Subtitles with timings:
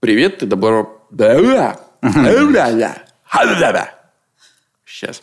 [0.00, 1.04] Привет, ты добро...
[4.84, 5.22] Сейчас.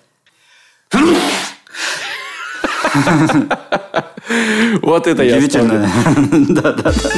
[4.81, 5.89] Вот это я Удивительно.
[6.49, 7.09] Да, да, да.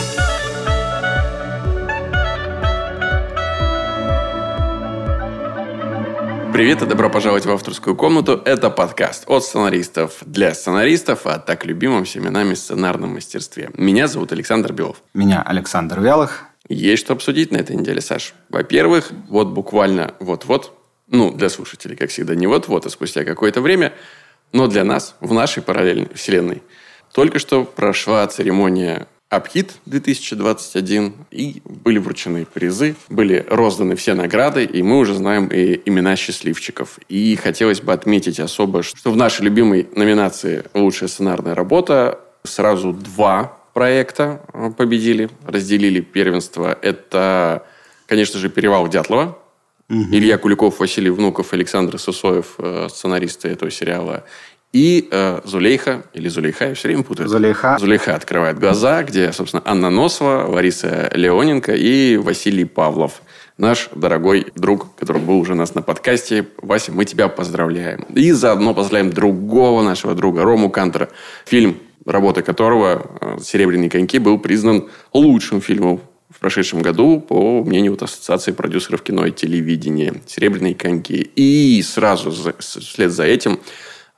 [6.54, 8.40] Привет и добро пожаловать в авторскую комнату.
[8.46, 13.72] Это подкаст от сценаристов для сценаристов о так любимом семенами сценарном мастерстве.
[13.74, 15.02] Меня зовут Александр Белов.
[15.16, 16.47] Меня Александр Вялых.
[16.70, 18.34] Есть что обсудить на этой неделе, Саш.
[18.50, 20.74] Во-первых, вот буквально вот-вот,
[21.08, 23.94] ну, для слушателей, как всегда, не вот-вот, а спустя какое-то время,
[24.52, 26.62] но для нас, в нашей параллельной вселенной,
[27.14, 34.82] только что прошла церемония Апхит 2021, и были вручены призы, были розданы все награды, и
[34.82, 36.98] мы уже знаем и имена счастливчиков.
[37.10, 43.58] И хотелось бы отметить особо, что в нашей любимой номинации «Лучшая сценарная работа» сразу два
[43.78, 46.76] проекта э, победили, разделили первенство.
[46.82, 47.64] Это,
[48.08, 49.38] конечно же, «Перевал Дятлова»,
[49.90, 50.08] Угу.
[50.12, 54.26] Илья Куликов, Василий Внуков, Александр Сосоев, э, сценаристы этого сериала,
[54.74, 57.30] и э, Зулейха, или Зулейха, я все время путаю.
[57.30, 57.78] Зулейха.
[57.80, 63.22] Зулейха открывает глаза, где, собственно, Анна Носова, Лариса Леоненко и Василий Павлов.
[63.58, 66.48] Наш дорогой друг, который был уже у нас на подкасте.
[66.62, 68.02] Вася, мы тебя поздравляем.
[68.14, 71.08] И заодно поздравляем другого нашего друга, Рому Кантера.
[71.46, 71.78] Фильм,
[72.08, 78.04] работа которого э, «Серебряные коньки» был признан лучшим фильмом в прошедшем году, по мнению вот
[78.04, 80.16] Ассоциации продюсеров кино и телевидения.
[80.26, 81.32] «Серебряные коньки».
[81.36, 83.60] И сразу вслед за этим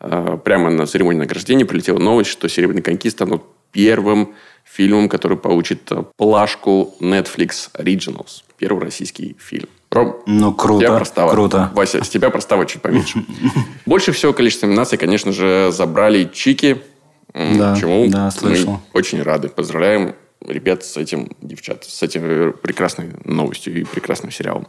[0.01, 5.91] Э, прямо на церемонии награждения прилетела новость, что «Серебряные коньки» станут первым фильмом, который получит
[5.91, 8.43] э, плашку Netflix Originals.
[8.57, 9.67] Первый российский фильм.
[9.91, 11.31] Ром, ну, круто, тебя простава.
[11.31, 11.71] круто.
[11.73, 13.25] Вася, с тебя простава чуть поменьше.
[13.85, 16.81] Больше всего количество номинаций, конечно же, забрали Чики.
[17.33, 18.73] Да, чему да, слышал.
[18.73, 19.49] мы очень рады.
[19.49, 24.67] Поздравляем ребят с этим, девчат, с этим прекрасной новостью и прекрасным сериалом.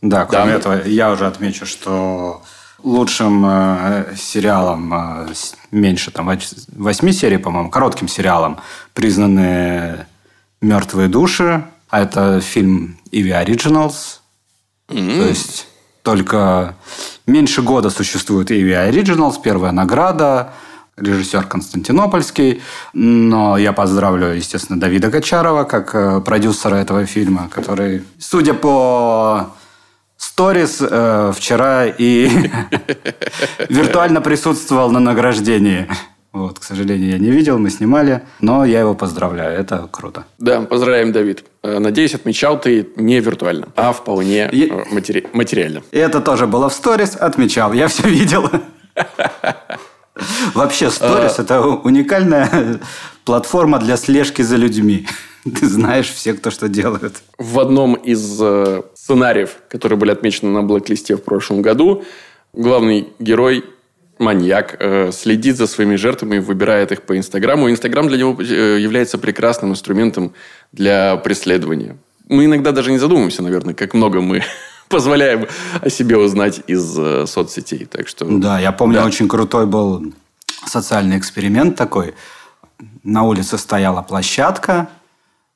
[0.00, 0.58] Да, кроме да.
[0.58, 2.42] этого, я уже отмечу, что
[2.82, 5.32] лучшим э, сериалом э,
[5.70, 6.30] меньше там
[6.74, 8.58] восьми серий, по-моему, коротким сериалом
[8.94, 10.06] признаны
[10.60, 11.64] «Мертвые души».
[11.88, 14.20] А это фильм Иви Originals.
[14.88, 15.16] Mm-hmm.
[15.18, 15.68] То есть
[16.02, 16.74] только
[17.26, 20.52] меньше года существует Иви Originals, первая награда,
[20.96, 22.62] режиссер Константинопольский.
[22.92, 29.54] Но я поздравлю, естественно, Давида Гачарова как э, продюсера этого фильма, который, судя по
[30.16, 32.28] сторис э, вчера и
[33.68, 35.88] виртуально присутствовал на награждении.
[36.32, 40.24] Вот, к сожалению, я не видел, мы снимали, но я его поздравляю, это круто.
[40.38, 41.44] Да, поздравляем, Давид.
[41.62, 44.50] Э, надеюсь, отмечал ты не виртуально, а вполне
[44.90, 45.26] матери...
[45.32, 45.82] материально.
[45.90, 48.48] Это тоже было в сторис, отмечал, я все видел.
[50.54, 52.80] Вообще, сторис– это уникальная
[53.24, 55.06] платформа для слежки за людьми.
[55.44, 57.22] Ты знаешь все, кто что делает.
[57.38, 62.04] В одном из э, сценариев, которые были отмечены на блэк-листе в прошлом году,
[62.52, 63.64] главный герой
[64.18, 67.70] маньяк э, следит за своими жертвами, выбирает их по Инстаграму.
[67.70, 70.32] Инстаграм для него э, является прекрасным инструментом
[70.70, 71.96] для преследования.
[72.28, 74.42] Мы иногда даже не задумываемся, наверное, как много мы
[74.88, 75.46] позволяем
[75.80, 77.86] о себе узнать из э, соцсетей.
[77.86, 79.04] Так что, да, я помню, да.
[79.04, 80.12] очень крутой был
[80.66, 82.14] социальный эксперимент такой.
[83.02, 84.88] На улице стояла площадка,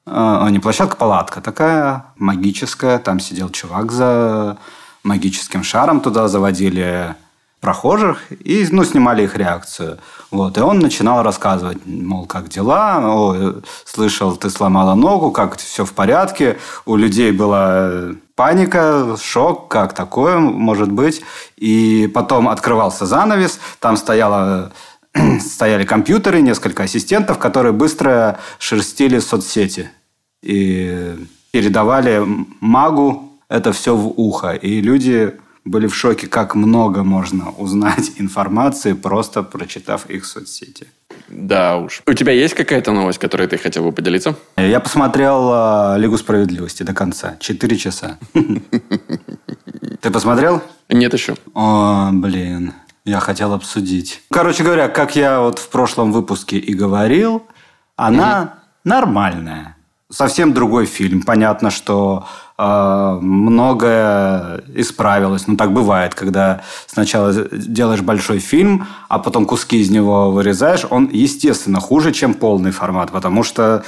[0.06, 2.98] а, не площадка, палатка такая магическая.
[2.98, 4.58] Там сидел чувак за
[5.02, 6.00] магическим шаром.
[6.00, 7.16] Туда заводили
[7.66, 9.98] прохожих и ну, снимали их реакцию.
[10.30, 10.56] Вот.
[10.56, 13.54] И он начинал рассказывать, мол, как дела, О,
[13.84, 16.58] слышал, ты сломала ногу, как все в порядке.
[16.84, 17.90] У людей была
[18.36, 21.22] паника, шок, как такое может быть.
[21.56, 24.70] И потом открывался занавес, там стояла
[25.40, 29.90] стояли компьютеры, несколько ассистентов, которые быстро шерстили соцсети
[30.40, 31.16] и
[31.50, 32.22] передавали
[32.60, 34.52] магу это все в ухо.
[34.52, 35.34] И люди
[35.66, 40.86] были в шоке, как много можно узнать информации, просто прочитав их соцсети.
[41.28, 42.02] Да уж.
[42.06, 44.36] У тебя есть какая-то новость, которой ты хотел бы поделиться?
[44.56, 47.36] Я посмотрел э, «Лигу справедливости» до конца.
[47.40, 48.18] Четыре часа.
[50.00, 50.62] Ты посмотрел?
[50.88, 51.34] Нет еще.
[51.54, 52.72] О, блин.
[53.04, 54.22] Я хотел обсудить.
[54.30, 57.42] Короче говоря, как я вот в прошлом выпуске и говорил,
[57.96, 59.76] она нормальная
[60.10, 61.22] совсем другой фильм.
[61.22, 62.26] Понятно, что
[62.58, 65.46] многое исправилось.
[65.46, 70.86] Ну, так бывает, когда сначала делаешь большой фильм, а потом куски из него вырезаешь.
[70.88, 73.84] Он, естественно, хуже, чем полный формат, потому что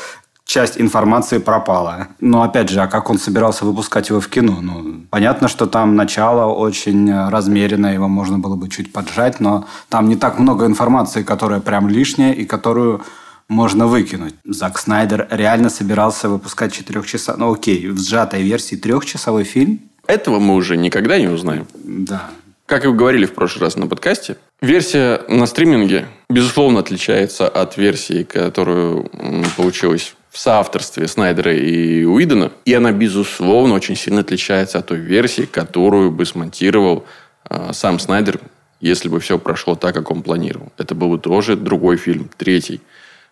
[0.49, 2.09] часть информации пропала.
[2.21, 4.57] Но опять же, а как он собирался выпускать его в кино?
[4.63, 10.09] Ну, понятно, что там начало очень размеренное, его можно было бы чуть поджать, но там
[10.09, 13.03] не так много информации, которая прям лишняя и которую
[13.49, 14.35] можно выкинуть.
[14.45, 19.81] Зак Снайдер реально собирался выпускать четырехчасовой, ну окей, в сжатой версии трехчасовой фильм.
[20.07, 21.67] Этого мы уже никогда не узнаем.
[21.75, 22.31] Да.
[22.67, 28.25] Как и говорили в прошлый раз на подкасте, версия на стриминге, безусловно, отличается от версии,
[28.25, 29.11] которую
[29.57, 32.53] получилась в соавторстве Снайдера и Уидона.
[32.67, 37.07] И она, безусловно, очень сильно отличается от той версии, которую бы смонтировал
[37.49, 38.39] э, сам Снайдер,
[38.81, 40.71] если бы все прошло так, как он планировал.
[40.77, 42.83] Это был бы тоже другой фильм, третий.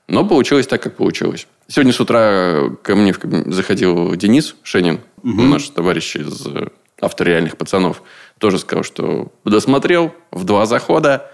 [0.09, 1.47] Но получилось так, как получилось.
[1.69, 3.15] Сегодня с утра ко мне
[3.47, 5.43] заходил Денис Шенин, угу.
[5.43, 6.69] наш товарищ из э,
[7.01, 8.03] автор реальных пацанов,
[8.39, 11.31] тоже сказал, что досмотрел в два захода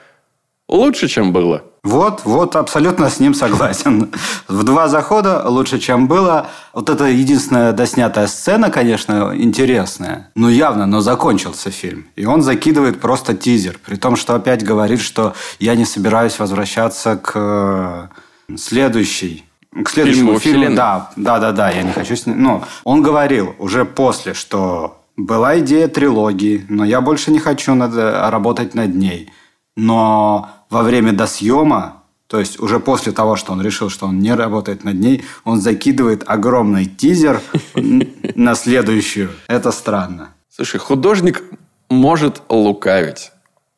[0.69, 1.65] лучше, чем было.
[1.85, 4.13] Вот, вот, абсолютно с ним согласен.
[4.49, 6.47] В два захода лучше, чем было.
[6.73, 10.31] Вот это единственная доснятая сцена, конечно, интересная.
[10.37, 12.07] Ну, явно, но закончился фильм.
[12.15, 13.81] И он закидывает просто тизер.
[13.85, 18.11] При том, что опять говорит, что я не собираюсь возвращаться к
[18.57, 19.45] следующей
[19.85, 20.63] к следующему фильму.
[20.65, 22.43] фильму да, да, да, да, я не хочу с ним.
[22.43, 27.95] Но он говорил уже после, что была идея трилогии, но я больше не хочу над,
[27.95, 29.31] работать над ней.
[29.77, 34.35] Но во время досъема, то есть уже после того, что он решил, что он не
[34.35, 37.41] работает над ней, он закидывает огромный тизер
[38.35, 39.31] на следующую.
[39.47, 40.31] Это странно.
[40.51, 41.43] Слушай, художник
[41.89, 43.32] может лукавить.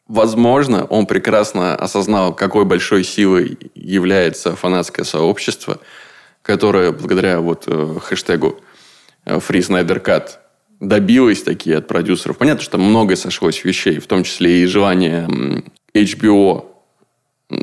[0.07, 5.81] Возможно, он прекрасно осознал, какой большой силой является фанатское сообщество,
[6.43, 8.61] которое благодаря вот э, хэштегу
[9.25, 10.29] э, Free Snyder Cut
[10.79, 12.37] добилось такие от продюсеров.
[12.37, 15.27] Понятно, что многое сошлось вещей, в том числе и желание
[15.95, 16.67] HBO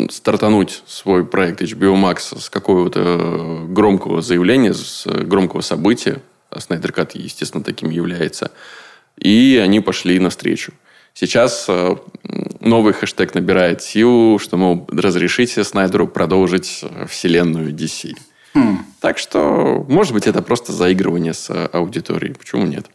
[0.10, 6.24] стартануть свой проект HBO Max с какого-то э, громкого заявления, с громкого события.
[6.50, 8.52] А Snyder Cut, естественно, таким является.
[9.18, 10.74] И они пошли навстречу.
[11.14, 11.68] Сейчас
[12.62, 18.16] новый хэштег набирает силу, что, мол, разрешите Снайдеру продолжить э, вселенную DC.
[18.54, 18.86] Хм.
[19.00, 22.34] Так что, может быть, это просто заигрывание с э, аудиторией.
[22.36, 22.86] Почему нет?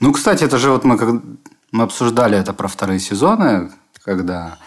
[0.00, 1.22] Ну, кстати, это же вот мы, как,
[1.72, 3.70] мы обсуждали это про вторые сезоны,
[4.04, 4.58] когда,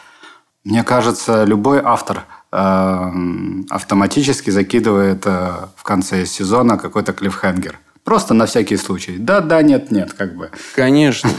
[0.63, 3.11] мне кажется, любой автор э,
[3.69, 7.79] автоматически закидывает э, в конце сезона какой-то клиффхенгер.
[8.03, 9.17] Просто на всякий случай.
[9.17, 10.51] Да, да, нет, нет, как бы.
[10.75, 11.29] Конечно.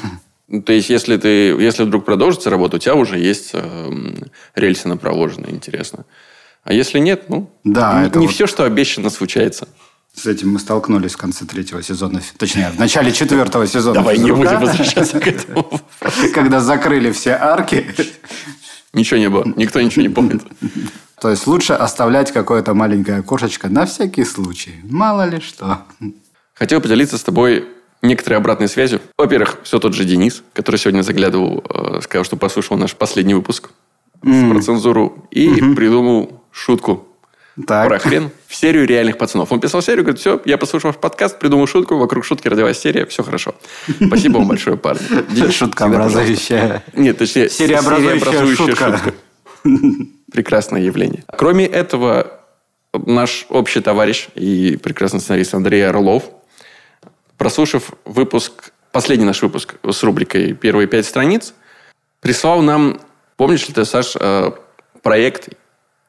[0.50, 1.29] Ну, то есть, если ты,
[1.61, 3.91] если вдруг продолжится работа, у тебя уже есть э,
[4.56, 6.05] рельсы на проложенные, интересно.
[6.64, 8.35] А если нет, ну, да, не, это не вот...
[8.35, 9.69] все, что обещано, случается.
[10.12, 12.20] С этим мы столкнулись в конце третьего сезона.
[12.37, 13.94] Точнее, в начале четвертого сезона.
[13.94, 15.81] Давай не будем возвращаться к этому.
[16.35, 17.87] Когда закрыли все арки.
[18.93, 19.44] Ничего не было.
[19.55, 20.43] Никто ничего не помнит.
[21.20, 24.81] То есть, лучше оставлять какое-то маленькое окошечко на всякий случай.
[24.82, 25.85] Мало ли что.
[26.55, 27.69] Хотел поделиться с тобой
[28.02, 29.00] некоторые обратные связи.
[29.19, 33.70] Во-первых, все тот же Денис, который сегодня заглядывал, э, сказал, что послушал наш последний выпуск
[34.23, 34.50] mm.
[34.50, 35.75] про цензуру и mm-hmm.
[35.75, 37.06] придумал шутку
[37.67, 37.88] так.
[37.88, 39.52] про хрен в серию реальных пацанов.
[39.52, 43.06] Он писал серию, говорит, все, я послушал ваш подкаст, придумал шутку, вокруг шутки родилась серия,
[43.06, 43.55] все хорошо.
[44.06, 45.50] Спасибо вам большое, парни.
[45.50, 46.82] Шутка образующая.
[46.94, 49.00] Нет, точнее, серия образующая шутка.
[50.32, 51.25] Прекрасное явление.
[51.37, 52.41] Кроме этого,
[52.94, 56.31] наш общий товарищ и прекрасный сценарист Андрей Орлов
[57.41, 61.55] прослушав выпуск, последний наш выпуск с рубрикой «Первые пять страниц»,
[62.21, 63.01] прислал нам,
[63.37, 64.51] помнишь ли ты, Саш, э,
[65.01, 65.49] проект,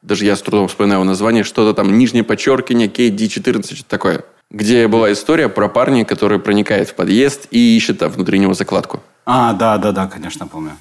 [0.02, 4.86] даже я с трудом вспоминаю его название, что-то там, нижнее подчеркивание, KD14, что-то такое, где
[4.88, 9.00] была история про парня, который проникает в подъезд и ищет там внутри него закладку.
[9.24, 10.72] А, да, да, да, конечно, помню.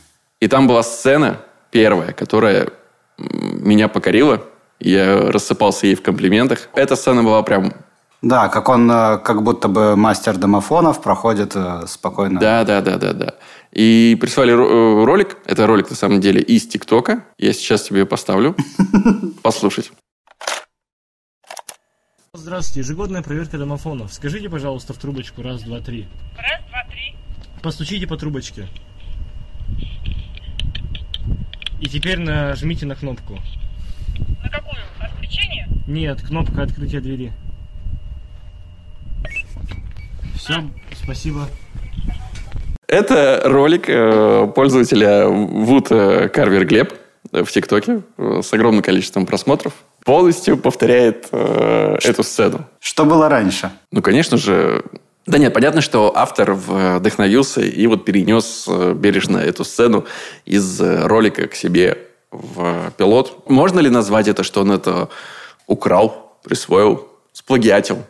[0.42, 1.40] И там была сцена
[1.72, 2.72] первая, которая
[3.18, 4.44] меня покорила.
[4.82, 6.68] Я рассыпался ей в комплиментах.
[6.74, 7.72] Эта сцена была прям
[8.22, 12.40] да, как он э, как будто бы мастер домофонов проходит э, спокойно.
[12.40, 13.36] Да, да, да, да, да.
[13.72, 15.38] И прислали э, ролик.
[15.46, 17.26] Это ролик на самом деле из ТикТока.
[17.40, 18.56] Я сейчас тебе поставлю.
[19.42, 19.92] Послушать.
[22.34, 24.14] Здравствуйте, ежегодная проверка домофонов.
[24.14, 26.08] Скажите, пожалуйста, в трубочку раз, два, три.
[26.38, 27.16] Раз, два, три.
[27.64, 28.68] Постучите по трубочке.
[31.80, 33.40] И теперь нажмите на кнопку.
[34.44, 34.78] На какую?
[35.00, 35.68] Отключение?
[35.88, 37.34] Нет, кнопка открытия двери.
[40.36, 40.64] Все,
[41.04, 41.48] спасибо.
[42.88, 46.94] Это ролик э, пользователя Вуд Карвер Глеб
[47.32, 49.74] в ТикТоке э, с огромным количеством просмотров.
[50.04, 52.66] Полностью повторяет э, эту сцену.
[52.80, 53.72] Что было раньше?
[53.92, 54.84] Ну, конечно же,
[55.26, 60.06] да нет, понятно, что автор вдохновился и вот перенес э, бережно эту сцену
[60.46, 61.98] из ролика к себе
[62.32, 63.48] в пилот.
[63.50, 65.10] Можно ли назвать это, что он это
[65.68, 68.04] украл, присвоил, сплагиатил?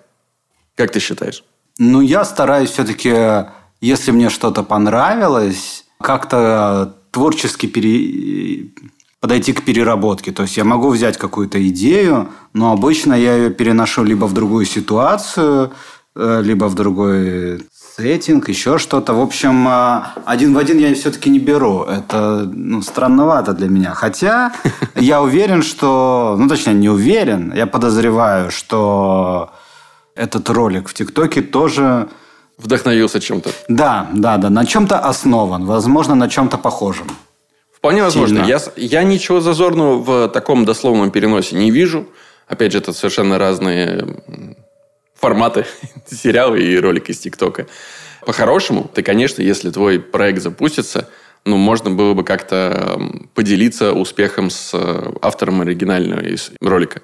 [0.75, 1.43] Как ты считаешь?
[1.79, 3.47] Ну, я стараюсь все-таки,
[3.79, 8.71] если мне что-то понравилось, как-то творчески пере...
[9.19, 10.31] подойти к переработке.
[10.31, 14.65] То есть я могу взять какую-то идею, но обычно я ее переношу либо в другую
[14.65, 15.71] ситуацию,
[16.15, 17.65] э, либо в другой
[17.97, 19.13] сеттинг, еще что-то.
[19.13, 21.83] В общем, э, один в один я все-таки не беру.
[21.83, 23.93] Это ну, странновато для меня.
[23.93, 24.53] Хотя
[24.95, 26.35] я уверен, что...
[26.39, 27.53] Ну, точнее, не уверен.
[27.55, 29.51] Я подозреваю, что
[30.21, 32.07] этот ролик в ТикТоке тоже...
[32.57, 33.49] Вдохновился чем-то.
[33.69, 34.51] Да, да, да.
[34.51, 35.65] На чем-то основан.
[35.65, 37.07] Возможно, на чем-то похожем.
[37.75, 38.43] Вполне возможно.
[38.45, 42.05] Я, я ничего зазорного в таком дословном переносе не вижу.
[42.47, 44.05] Опять же, это совершенно разные
[45.19, 45.65] форматы
[46.05, 47.65] сериалы и ролики из ТикТока.
[48.27, 51.09] По-хорошему, ты, конечно, если твой проект запустится,
[51.45, 53.01] ну, можно было бы как-то
[53.33, 56.21] поделиться успехом с э, автором оригинального
[56.61, 57.01] ролика.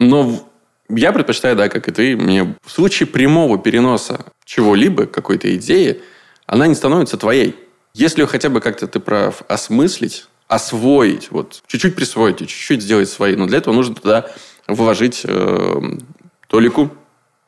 [0.00, 0.49] Но
[0.96, 6.02] я предпочитаю, да, как и ты, мне в случае прямого переноса чего-либо, какой-то идеи,
[6.46, 7.56] она не становится твоей.
[7.94, 13.46] Если хотя бы как-то ты прав осмыслить, освоить, вот, чуть-чуть присвоить чуть-чуть сделать свои, но
[13.46, 14.26] для этого нужно туда
[14.66, 15.80] вложить э,
[16.48, 16.90] толику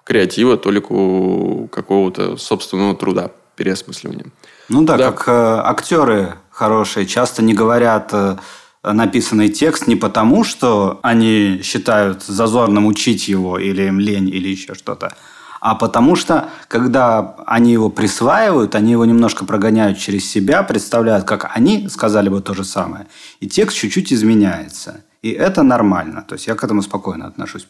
[0.04, 4.26] креатива, толику какого-то собственного труда, переосмысливания.
[4.68, 5.10] Ну да, да.
[5.10, 8.36] как э, актеры хорошие часто не говорят э,
[8.82, 14.74] написанный текст не потому, что они считают зазорным учить его или им лень или еще
[14.74, 15.14] что-то,
[15.60, 21.52] а потому что, когда они его присваивают, они его немножко прогоняют через себя, представляют, как
[21.54, 23.06] они сказали бы то же самое,
[23.38, 25.04] и текст чуть-чуть изменяется.
[25.22, 26.24] И это нормально.
[26.28, 27.68] То есть я к этому спокойно отношусь.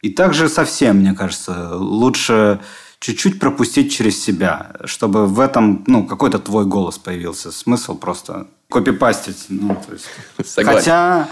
[0.00, 2.58] И также совсем, мне кажется, лучше
[2.98, 7.52] чуть-чуть пропустить через себя, чтобы в этом ну, какой-то твой голос появился.
[7.52, 9.46] Смысл просто копипастить.
[9.48, 10.08] Ну, то есть.
[10.44, 10.78] Согласен.
[10.78, 11.28] Хотя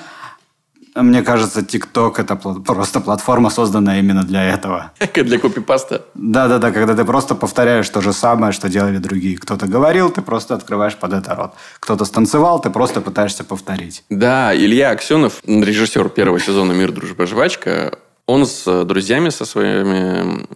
[0.96, 4.92] мне кажется, TikTok это просто платформа, созданная именно для этого.
[5.14, 6.04] Для копипаста.
[6.14, 9.38] Да-да-да, когда ты просто повторяешь то же самое, что делали другие.
[9.38, 11.52] Кто-то говорил, ты просто открываешь под это рот.
[11.78, 14.04] Кто-то станцевал, ты просто пытаешься повторить.
[14.10, 20.46] Да, Илья Аксенов, режиссер первого сезона «Мир, дружба, жвачка», он с друзьями, со своими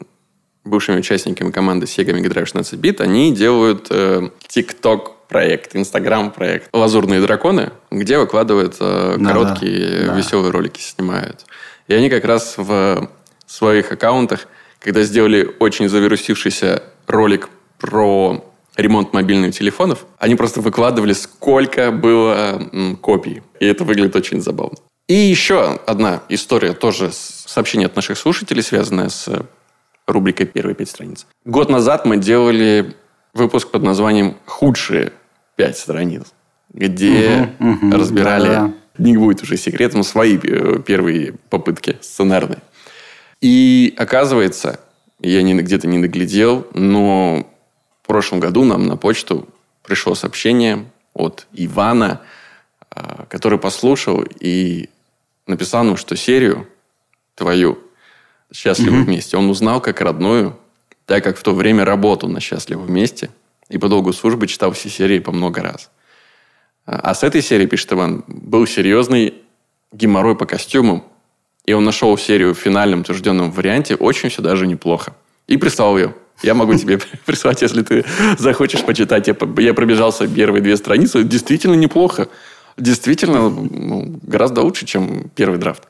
[0.64, 7.20] бывшими участниками команды Sega Mega Drive 16 бит, они делают э, TikTok проект, Инстаграм-проект «Лазурные
[7.20, 11.44] драконы», где выкладывают э, короткие да, веселые ролики, снимают.
[11.88, 13.08] И они как раз в
[13.46, 14.46] своих аккаунтах,
[14.78, 18.44] когда сделали очень завирусившийся ролик про
[18.76, 23.42] ремонт мобильных телефонов, они просто выкладывали, сколько было копий.
[23.60, 24.78] И это выглядит очень забавно.
[25.06, 29.28] И еще одна история, тоже сообщение от наших слушателей, связанная с
[30.06, 31.26] рубрикой «Первые пять страниц».
[31.44, 32.94] Год назад мы делали
[33.34, 35.12] выпуск под названием «Худшие
[35.56, 36.32] пять страниц»,
[36.72, 42.60] где угу, угу, разбирали, да, не будет уже секретом, свои э, первые попытки сценарные.
[43.40, 44.80] И оказывается,
[45.20, 47.46] я не, где-то не наглядел, но
[48.02, 49.48] в прошлом году нам на почту
[49.82, 52.20] пришло сообщение от Ивана,
[52.90, 54.88] а, который послушал и
[55.46, 56.68] написал нам, что серию
[57.34, 57.78] твою
[58.52, 59.06] «Счастливы угу.
[59.06, 60.56] вместе» он узнал как родную,
[61.06, 63.30] так как в то время работал на «Счастливы вместе»
[63.68, 65.90] и по долгу службы читал все серии по много раз.
[66.86, 69.34] А с этой серии, пишет Иван, был серьезный
[69.92, 71.04] геморрой по костюмам,
[71.64, 75.14] и он нашел серию в финальном утвержденном варианте очень все даже неплохо.
[75.46, 76.14] И прислал ее.
[76.42, 78.04] Я могу тебе прислать, если ты
[78.38, 79.28] захочешь почитать.
[79.28, 81.24] Я, я пробежался первые две страницы.
[81.24, 82.28] Действительно неплохо.
[82.76, 85.84] Действительно ну, гораздо лучше, чем первый драфт.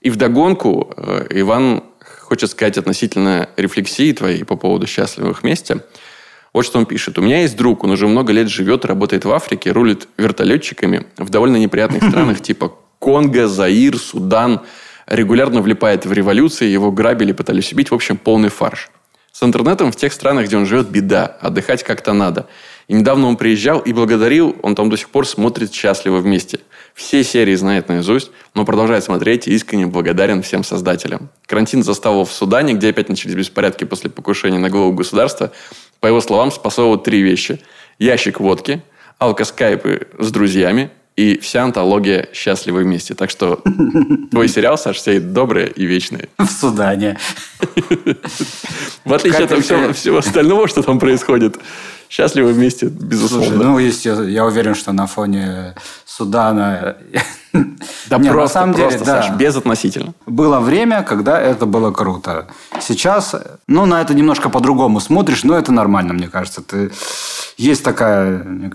[0.00, 1.84] И вдогонку э, Иван
[2.32, 5.80] хочет сказать относительно рефлексии твоей по поводу счастливых вместе–
[6.52, 7.18] вот что он пишет.
[7.18, 11.30] У меня есть друг, он уже много лет живет, работает в Африке, рулит вертолетчиками в
[11.30, 14.60] довольно неприятных странах типа Конго, Заир, Судан.
[15.06, 17.90] Регулярно влипает в революции, его грабили, пытались убить.
[17.90, 18.90] В общем, полный фарш.
[19.32, 21.24] С интернетом в тех странах, где он живет, беда.
[21.40, 22.46] Отдыхать как-то надо.
[22.88, 26.60] И недавно он приезжал и благодарил, он там до сих пор смотрит счастливо вместе.
[26.94, 31.30] Все серии знает наизусть, но продолжает смотреть и искренне благодарен всем создателям.
[31.46, 35.52] Карантин застал его в Судане, где опять начались беспорядки после покушения на главу государства.
[36.00, 37.60] По его словам, спасало три вещи.
[37.98, 38.82] Ящик водки,
[39.18, 43.14] алкоскайпы с друзьями и вся антология «Счастливы вместе».
[43.14, 43.62] Так что
[44.30, 46.28] твой сериал, Саш, все доброе и вечное.
[46.38, 47.18] В Судане.
[49.04, 51.58] В отличие от всего остального, что там происходит.
[52.08, 53.46] Счастливы вместе, безусловно.
[53.46, 56.96] Слушай, ну, есть, я уверен, что на фоне Судана...
[58.08, 59.34] Да Нет, просто, на самом просто, деле, Саш, да.
[59.34, 60.14] безотносительно.
[60.24, 62.46] Было время, когда это было круто.
[62.80, 63.34] Сейчас,
[63.66, 66.62] ну, на это немножко по-другому смотришь, но это нормально, мне кажется.
[66.62, 66.90] Ты...
[67.58, 68.72] Есть такая...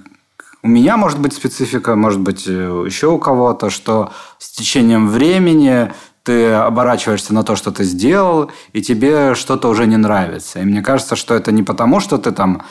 [0.67, 5.93] У меня, может быть, специфика, может быть, еще у кого-то, что с течением времени
[6.23, 10.59] ты оборачиваешься на то, что ты сделал, и тебе что-то уже не нравится.
[10.59, 12.63] И мне кажется, что это не потому, что ты там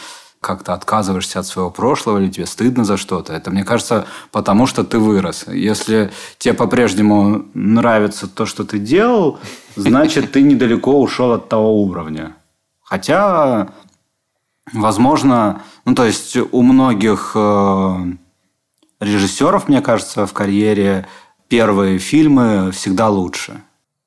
[0.43, 3.33] как-то отказываешься от своего прошлого или тебе стыдно за что-то.
[3.33, 5.47] Это, мне кажется, потому что ты вырос.
[5.49, 9.38] Если тебе по-прежнему нравится то, что ты делал,
[9.75, 12.37] значит, ты недалеко ушел от того уровня.
[12.83, 13.69] Хотя,
[14.75, 17.97] возможно, ну, то есть у многих э,
[19.00, 21.07] режиссеров, мне кажется, в карьере
[21.49, 23.62] первые фильмы всегда лучше.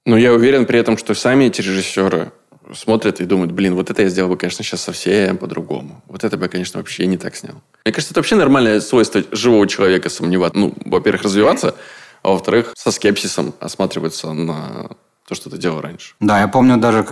[0.06, 2.34] Но я уверен при этом, что сами эти режиссеры
[2.76, 6.04] смотрят и думают, блин, вот это я сделал бы, конечно, сейчас совсем по-другому.
[6.08, 7.56] Вот это бы, конечно, вообще не так снял.
[7.86, 10.60] Мне кажется, это вообще нормальное свойство живого человека сомневаться.
[10.60, 11.76] Ну, во-первых, развиваться,
[12.24, 14.92] а во-вторых, со скепсисом осматриваться на
[15.30, 16.16] то, что ты делал раньше.
[16.20, 17.06] Да, я помню даже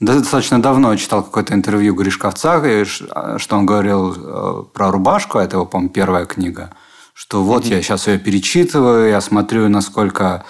[0.00, 5.92] достаточно давно читал какое-то интервью Гришковца, что он говорил э, про рубашку, это его, по-моему,
[5.92, 6.70] первая книга
[7.16, 7.76] что вот mm-hmm.
[7.76, 10.44] я сейчас ее перечитываю, я смотрю, насколько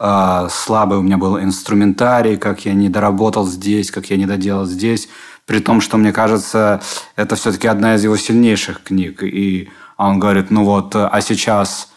[0.00, 4.66] э, слабый у меня был инструментарий, как я не доработал здесь, как я не доделал
[4.66, 5.08] здесь,
[5.46, 6.82] при том, что мне кажется,
[7.14, 9.22] это все-таки одна из его сильнейших книг.
[9.22, 11.88] И он говорит, ну вот, а сейчас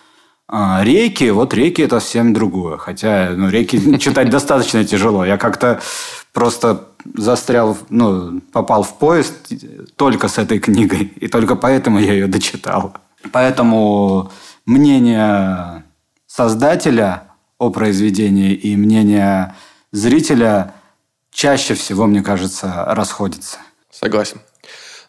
[0.51, 2.77] э, реки, вот реки это совсем другое.
[2.77, 5.25] Хотя, ну, реки читать достаточно тяжело.
[5.25, 5.81] Я как-то
[6.33, 9.33] просто застрял, ну, попал в поезд
[9.95, 12.93] только с этой книгой, и только поэтому я ее дочитал.
[13.31, 14.31] Поэтому
[14.65, 15.83] мнение
[16.27, 17.23] создателя
[17.57, 19.55] о произведении и мнение
[19.91, 20.73] зрителя
[21.31, 23.57] чаще всего, мне кажется, расходятся.
[23.89, 24.39] Согласен.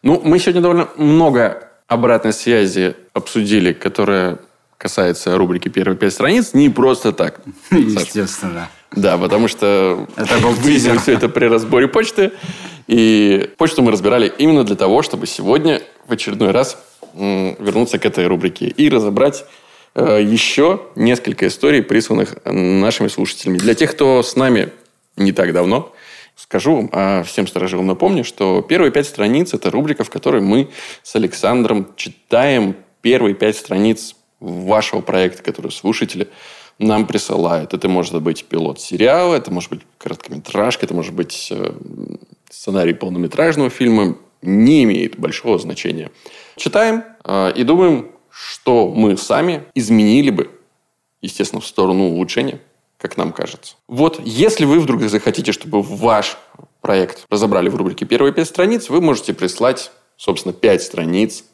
[0.02, 4.38] Ну, мы сегодня довольно много обратной связи обсудили, которая
[4.83, 6.55] касается рубрики «Первые пять страниц».
[6.55, 7.41] Не просто так.
[7.71, 8.69] Естественно.
[8.91, 12.33] Да, потому что это был выяснили все это при разборе почты.
[12.89, 16.77] И почту мы разбирали именно для того, чтобы сегодня в очередной раз
[17.15, 19.45] вернуться к этой рубрике и разобрать
[19.95, 23.59] э, еще несколько историй, присланных нашими слушателями.
[23.59, 24.71] Для тех, кто с нами
[25.17, 25.93] не так давно,
[26.35, 30.71] скажу вам, а всем сторожилам напомню, что первые пять страниц– это рубрика, в которой мы
[31.05, 36.28] с Александром читаем первые пять страниц вашего проекта, который слушатели
[36.78, 37.75] нам присылают.
[37.75, 41.72] Это может быть пилот сериала, это может быть короткометражка, это может быть э,
[42.50, 44.16] сценарий полнометражного фильма.
[44.42, 46.11] Не имеет большого значения.
[46.56, 50.50] Читаем э, и думаем, что мы сами изменили бы,
[51.20, 52.61] естественно, в сторону улучшения,
[52.98, 53.76] как нам кажется.
[53.87, 56.37] Вот, если вы вдруг захотите, чтобы ваш
[56.81, 61.44] проект разобрали в рубрике «Первые пять страниц», вы можете прислать, собственно, пять страниц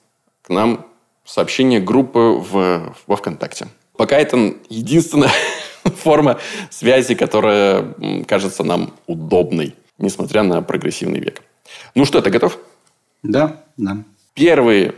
[0.43, 0.87] к нам
[1.29, 3.69] сообщение группы в, во ВКонтакте.
[3.97, 5.31] Пока это единственная
[5.85, 6.39] форма
[6.71, 7.95] связи, которая
[8.27, 11.43] кажется нам удобной, несмотря на прогрессивный век.
[11.95, 12.59] Ну что, ты готов?
[13.23, 13.99] Да, да
[14.39, 14.95] первые,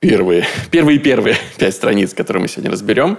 [0.00, 3.18] первые, первые первые пять страниц, которые мы сегодня разберем,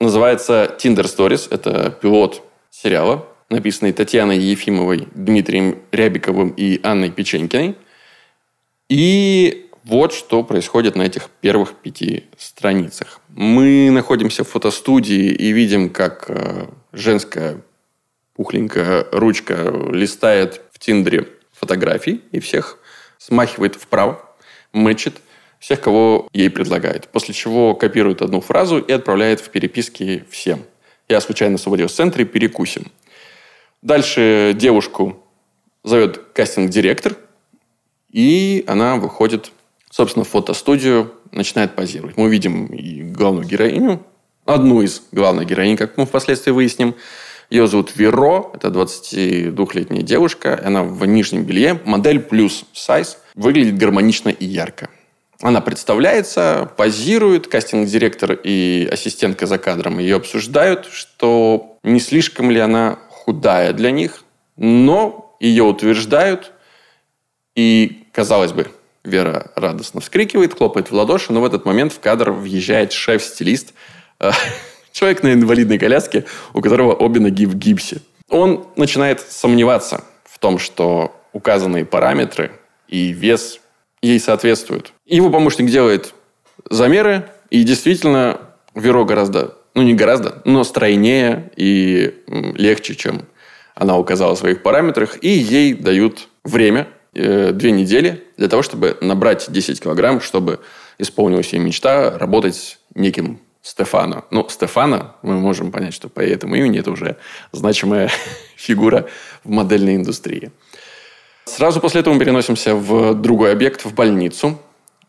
[0.00, 1.48] называется Tinder Stories.
[1.50, 7.76] Это пилот сериала, написанный Татьяной Ефимовой, Дмитрием Рябиковым и Анной Печенькиной.
[8.88, 13.20] И вот что происходит на этих первых пяти страницах.
[13.28, 17.60] Мы находимся в фотостудии и видим, как э, женская
[18.34, 22.78] пухленькая ручка листает в Тиндере фотографии и всех
[23.18, 24.24] смахивает вправо
[24.72, 25.16] мэчит
[25.58, 27.08] всех, кого ей предлагает.
[27.08, 30.62] После чего копирует одну фразу и отправляет в переписки всем.
[31.08, 32.92] Я случайно освободил в центре, перекусим.
[33.82, 35.20] Дальше девушку
[35.82, 37.16] зовет кастинг-директор,
[38.08, 39.50] и она выходит,
[39.90, 42.16] собственно, в фотостудию, начинает позировать.
[42.16, 44.02] Мы видим главную героиню,
[44.46, 46.94] одну из главных героинь, как мы впоследствии выясним.
[47.50, 54.28] Ее зовут Веро, это 22-летняя девушка, она в нижнем белье, модель плюс сайз– выглядит гармонично
[54.28, 54.90] и ярко.
[55.40, 62.98] Она представляется, позирует, кастинг-директор и ассистентка за кадром ее обсуждают, что не слишком ли она
[63.08, 64.24] худая для них,
[64.56, 66.52] но ее утверждают,
[67.54, 68.70] и, казалось бы,
[69.04, 73.72] Вера радостно вскрикивает, хлопает в ладоши, но в этот момент в кадр въезжает шеф-стилист,
[74.20, 74.30] э,
[74.92, 78.02] человек на инвалидной коляске, у которого обе ноги в гипсе.
[78.28, 82.52] Он начинает сомневаться в том, что указанные параметры
[82.88, 83.60] и вес
[84.02, 84.92] ей соответствуют.
[85.06, 86.14] Его помощник делает
[86.68, 88.40] замеры, и действительно
[88.74, 93.26] Веро гораздо, ну не гораздо, но стройнее и легче, чем
[93.74, 98.96] она указала в своих параметрах, и ей дают время, э, две недели, для того, чтобы
[99.00, 100.60] набрать 10 килограмм, чтобы
[100.98, 104.24] исполнилась ее мечта работать неким Стефана.
[104.30, 107.16] Ну, Стефана, мы можем понять, что по этому имени это уже
[107.52, 108.10] значимая
[108.56, 109.06] фигура
[109.44, 110.50] в модельной индустрии.
[111.44, 114.58] Сразу после этого мы переносимся в другой объект, в больницу,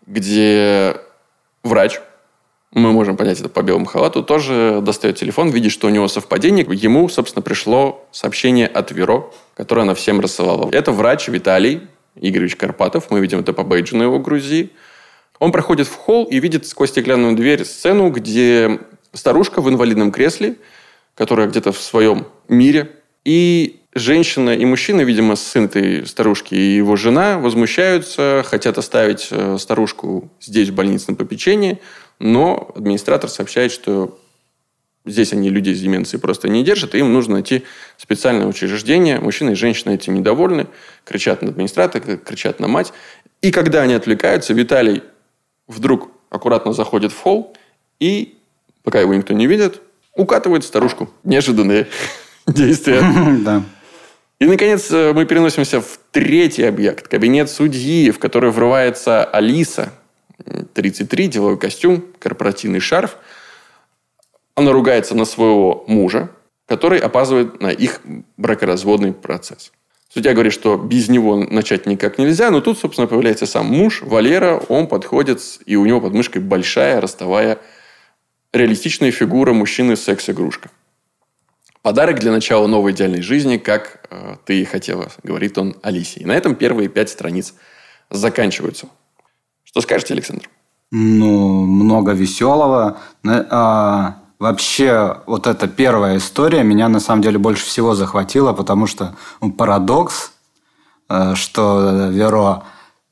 [0.08, 0.98] где
[1.64, 2.00] врач,
[2.74, 6.66] мы можем понять это по белому халату, тоже достает телефон, видит, что у него совпадение.
[6.70, 10.70] Ему, собственно, пришло сообщение от Веро, которое она всем рассылала.
[10.72, 11.82] Это врач Виталий,
[12.16, 13.12] Игоревич Карпатов.
[13.12, 14.72] Мы видим это по бейджу на его грузи.
[15.40, 18.80] Он проходит в холл и видит сквозь стеклянную дверь сцену, где
[19.14, 20.56] старушка в инвалидном кресле,
[21.16, 22.92] которая где-то в своем мире,
[23.26, 29.58] и женщина и мужчина, видимо, сын этой старушки и его жена возмущаются, хотят оставить э,
[29.60, 31.80] старушку здесь, в больнице на попечении,
[32.22, 34.20] но администратор сообщает, что
[35.06, 37.64] здесь они людей с деменцией просто не держат, и им нужно найти
[37.98, 39.20] специальное учреждение.
[39.20, 40.68] Мужчина и женщина этим недовольны,
[41.04, 42.94] кричат на администратора, кричат на мать.
[43.42, 45.02] И когда они отвлекаются, Виталий
[45.68, 47.56] вдруг аккуратно заходит в холл
[48.00, 48.38] и,
[48.84, 49.82] пока его никто не видит,
[50.16, 51.10] укатывает старушку.
[51.24, 51.88] Неожиданные
[52.48, 53.02] действия.
[53.44, 53.64] Да.
[54.40, 57.08] И, наконец, э, мы переносимся в третий объект.
[57.08, 59.94] Кабинет судьи, в который врывается Алиса.
[60.74, 63.18] 33, деловой костюм, корпоративный шарф.
[64.56, 66.30] Она ругается на своего мужа,
[66.68, 68.02] который опаздывает на их
[68.38, 69.72] бракоразводный процесс.
[70.14, 74.58] Судья говорит, что без него начать никак нельзя, но тут, собственно, появляется сам муж, Валера,
[74.68, 77.60] он подходит, и у него под мышкой большая ростовая
[78.52, 80.70] реалистичная фигура мужчины секс-игрушка.
[81.82, 86.20] Подарок для начала новой идеальной жизни, как э, ты и хотела, говорит он Алисе.
[86.20, 87.56] И на этом первые пять страниц
[88.10, 88.88] заканчиваются.
[89.72, 90.50] Что скажете, Александр?
[90.92, 92.98] Ну, много веселого.
[93.26, 99.16] А, вообще, вот эта первая история меня на самом деле больше всего захватила, потому что
[99.40, 100.34] ну, парадокс,
[101.10, 102.64] э, что Веро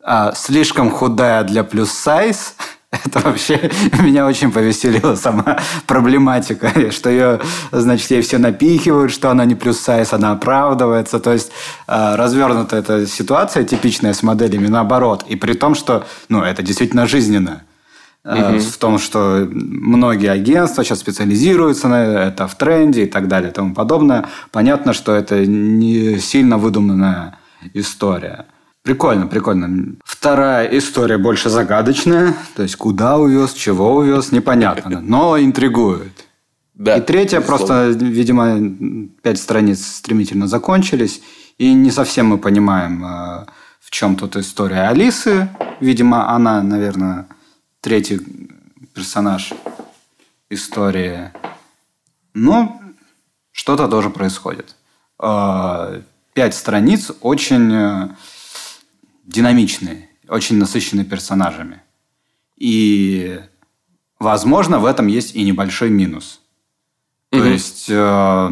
[0.02, 2.56] а, слишком худая для плюс сайз–
[2.92, 7.40] Это вообще меня очень повеселила сама проблематика, что ее,
[7.72, 11.20] значит, ей все напихивают, что она не плюс сайз, она оправдывается.
[11.20, 11.52] То есть
[11.88, 15.24] э, развернута эта ситуация типичная с моделями наоборот.
[15.28, 17.62] И при том, что ну, это действительно жизненно.
[18.26, 18.60] Угу.
[18.60, 23.54] В том, что многие агентства сейчас специализируются на это в тренде и так далее и
[23.54, 24.26] тому подобное.
[24.52, 27.38] Понятно, что это не сильно выдуманная
[27.74, 28.46] история.
[28.84, 29.96] Прикольно, прикольно.
[30.04, 32.34] Вторая история больше загадочная.
[32.56, 35.00] То есть, куда увез, чего увез, непонятно.
[35.04, 36.26] Но интригует.
[36.74, 38.58] Да, и третья просто, видимо,
[39.22, 41.22] пять страниц стремительно закончились.
[41.58, 43.46] И не совсем мы понимаем, э,
[43.82, 45.50] в чем тут история Алисы.
[45.82, 47.28] Видимо, она, наверное,
[47.82, 48.22] третий
[48.94, 49.54] персонаж
[50.50, 51.32] истории.
[52.34, 52.82] Но
[53.52, 54.78] что-то тоже происходит.
[55.22, 56.02] Э,
[56.34, 58.10] пять страниц очень э,
[59.30, 61.82] динамичные, очень насыщенные персонажами.
[62.58, 63.40] И,
[64.20, 66.42] возможно, в этом есть и небольшой минус.
[67.32, 67.40] Mm-hmm.
[67.40, 68.50] То есть э,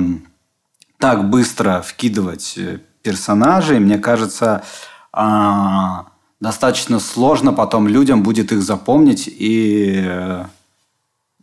[0.99, 4.63] так быстро вкидывать э, персонажей, мне кажется,
[5.13, 5.19] э,
[6.39, 10.45] достаточно сложно потом людям будет их запомнить и э,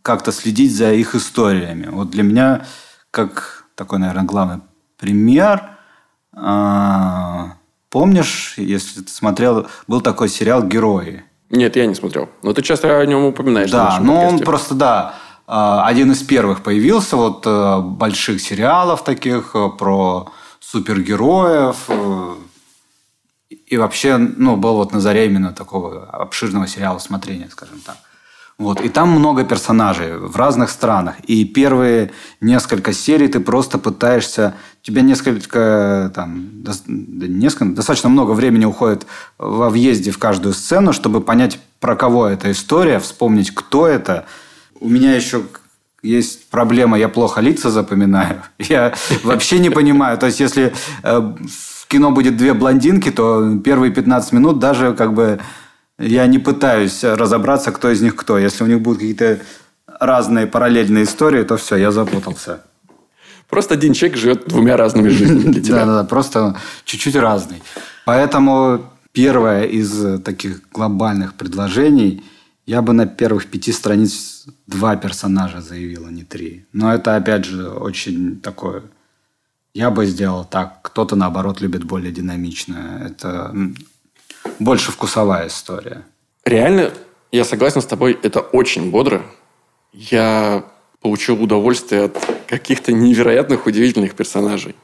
[0.01, 1.89] как-то следить за их историями.
[1.91, 2.65] Вот для меня,
[3.11, 4.61] как такой, наверное, главный
[4.97, 5.77] пример,
[6.33, 7.49] э,
[7.95, 11.23] Помнишь, если ты смотрел, был такой сериал «Герои»?
[11.49, 12.27] Нет, я не смотрел.
[12.43, 13.71] Но ты часто о нем упоминаешь.
[13.71, 15.15] Да, но он просто, да,
[15.47, 20.29] а, один из первых появился вот э, больших сериалов таких э, про
[20.59, 21.85] супергероев.
[21.87, 22.33] Э,
[23.65, 27.95] и вообще, ну, был вот на заре именно такого обширного сериала смотрения, скажем так.
[28.57, 28.79] Вот.
[28.79, 31.15] И там много персонажей в разных странах.
[31.27, 34.55] И первые несколько серий ты просто пытаешься...
[34.81, 41.59] Тебе несколько, там, несколько, достаточно много времени уходит во въезде в каждую сцену, чтобы понять,
[41.79, 44.25] про кого эта история, вспомнить, кто это.
[44.79, 45.43] У меня еще
[46.03, 48.43] есть проблема, я плохо лица запоминаю.
[48.59, 50.17] Я вообще не понимаю.
[50.17, 55.13] То есть, если э, в кино будет две блондинки, то первые 15 минут даже как
[55.13, 55.39] бы
[55.97, 58.37] я не пытаюсь разобраться, кто из них кто.
[58.37, 59.39] Если у них будут какие-то
[59.87, 62.63] разные параллельные истории, то все, я запутался.
[63.49, 65.85] Просто один человек живет двумя разными жизнями для тебя.
[65.85, 67.61] Да-да, просто чуть-чуть разный.
[68.05, 72.23] Поэтому первое из таких глобальных предложений
[72.65, 76.65] я бы на первых пяти страниц два персонажа заявил, а не три.
[76.73, 78.83] Но это, опять же, очень такое...
[79.73, 80.79] Я бы сделал так.
[80.81, 83.03] Кто-то, наоборот, любит более динамично.
[83.05, 83.53] Это
[84.59, 86.03] больше вкусовая история.
[86.43, 86.91] Реально,
[87.31, 89.21] я согласен с тобой, это очень бодро.
[89.91, 90.65] Я
[91.01, 94.75] получил удовольствие от каких-то невероятных, удивительных персонажей.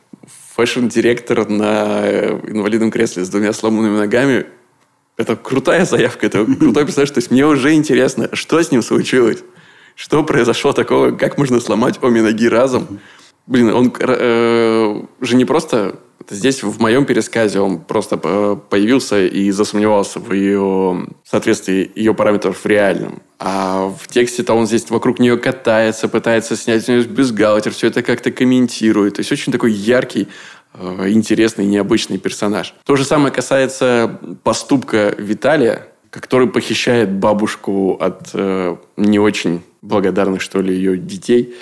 [0.56, 4.46] Fashion-директор на инвалидном кресле с двумя сломанными ногами–
[5.18, 7.12] это крутая заявка, это крутой персонаж.
[7.12, 9.40] То есть мне уже интересно, что с ним случилось,
[9.96, 13.00] что произошло такого, как можно сломать обе ноги разом.
[13.48, 15.96] Блин, он э, же не просто
[16.30, 22.66] Здесь в моем пересказе он просто э, появился и засомневался в ее соответствии ее параметров
[22.66, 23.22] реальном.
[23.38, 28.02] А в тексте-то он здесь вокруг нее катается, пытается снять с нее бюстгальтер, все это
[28.02, 29.16] как-то комментирует.
[29.16, 30.28] То есть очень такой яркий,
[30.74, 32.76] э, интересный, необычный персонаж.
[32.86, 40.62] То же самое касается поступка Виталия, который похищает бабушку от э, не очень благодарных, что
[40.62, 41.56] ли, ее детей.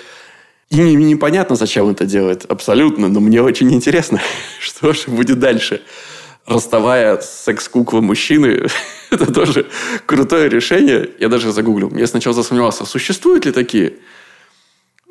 [0.70, 4.20] И не- непонятно, зачем это делает, абсолютно, но мне очень интересно,
[4.60, 5.82] что же будет дальше.
[6.46, 8.68] Расставая с секс-куклой мужчины,
[9.10, 9.66] это тоже
[10.06, 11.10] крутое решение.
[11.18, 11.92] Я даже загуглил.
[11.96, 13.94] Я сначала засомневался, существуют ли такие?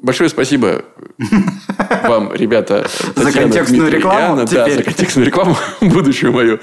[0.02, 0.86] Большое спасибо
[2.04, 2.88] вам, ребята.
[3.16, 4.46] За Татьяна, контекстную Дмитрий рекламу Анна.
[4.46, 6.60] Да, за контекстную рекламу, будущую мою.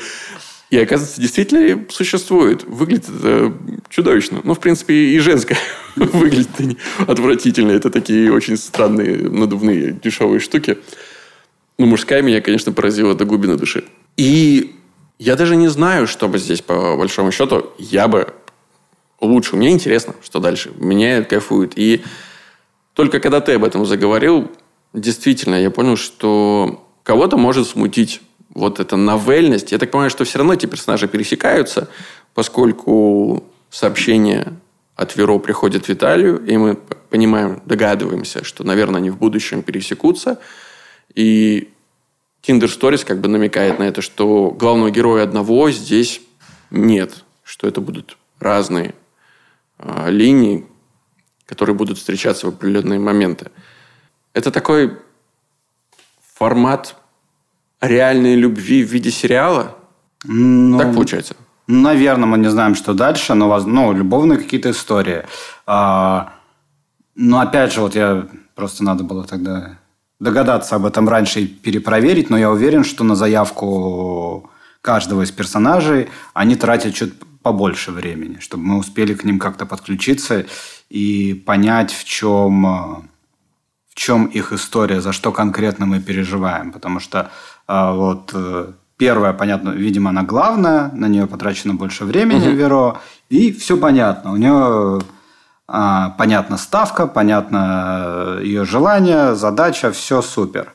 [0.71, 2.65] И, оказывается, действительно существует.
[2.65, 3.53] Выглядит это
[3.89, 4.41] чудовищно.
[4.43, 5.59] Ну, в принципе, и женское
[5.97, 7.71] выглядит отвратительно.
[7.71, 10.79] Это такие очень странные, надувные, дешевые штуки.
[11.79, 13.85] Ну, мужская меня, конечно, поразила до глубины души.
[14.17, 14.75] И
[15.19, 18.35] я даже не знаю, что бы здесь, по большому счету, я бы
[19.21, 19.57] лучше.
[19.57, 20.73] Мне интересно, что дальше.
[20.79, 21.73] Мне кайфует.
[21.77, 22.03] И
[22.95, 24.51] только когда ты об этом заговорил,
[24.93, 28.21] действительно, я понял, что кого-то может смутить
[28.57, 29.71] вот эта новельность.
[29.73, 31.89] Я так понимаю, что все равно эти персонажи пересекаются,
[32.35, 34.55] поскольку сообщение
[34.95, 36.77] от Веро приходит Виталию, и мы
[37.11, 40.41] понимаем, догадываемся, что, наверное, они в будущем пересекутся.
[41.15, 41.69] И
[42.43, 46.23] Tinder Stories как бы намекает на это, что главного героя одного здесь
[46.71, 48.95] нет, что это будут разные
[49.79, 50.65] а, линии,
[51.45, 53.51] которые будут встречаться в определенные моменты.
[54.33, 54.97] Это такой
[56.35, 56.97] формат
[57.81, 59.77] реальной любви в виде сериала?
[60.25, 61.37] Ну, так получается?
[61.67, 65.25] Наверное, мы не знаем, что дальше, но ну, любовные какие-то истории.
[65.67, 66.35] А,
[67.15, 69.79] но опять же, вот я просто надо было тогда
[70.21, 76.09] догадаться об этом раньше и перепроверить, но я уверен, что на заявку каждого из персонажей
[76.33, 80.47] они тратят чуть побольше времени, чтобы мы успели к ним как-то подключиться
[80.89, 82.63] и понять, в чем,
[83.89, 86.73] в чем их история, за что конкретно мы переживаем.
[86.73, 87.31] Потому что
[87.93, 92.99] вот э, первая, понятно, видимо, она главная, на нее потрачено больше времени, Веро,
[93.29, 94.33] и все понятно.
[94.33, 95.01] У нее
[95.69, 100.73] а, понятна ставка, понятно ее желание, задача, все супер.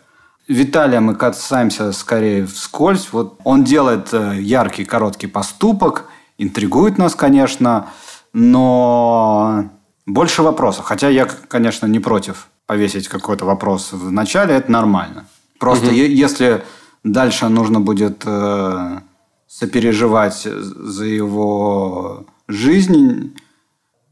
[0.47, 3.09] Виталия мы касаемся скорее вскользь.
[3.13, 6.05] Вот он делает э, яркий, короткий поступок,
[6.37, 7.87] интригует нас, конечно,
[8.33, 9.69] но
[10.05, 10.85] больше вопросов.
[10.85, 15.25] Хотя я, конечно, не против повесить какой-то вопрос в начале, это нормально.
[15.59, 16.63] Просто е- если
[17.03, 18.99] дальше нужно будет э,
[19.47, 23.35] сопереживать за его жизнь,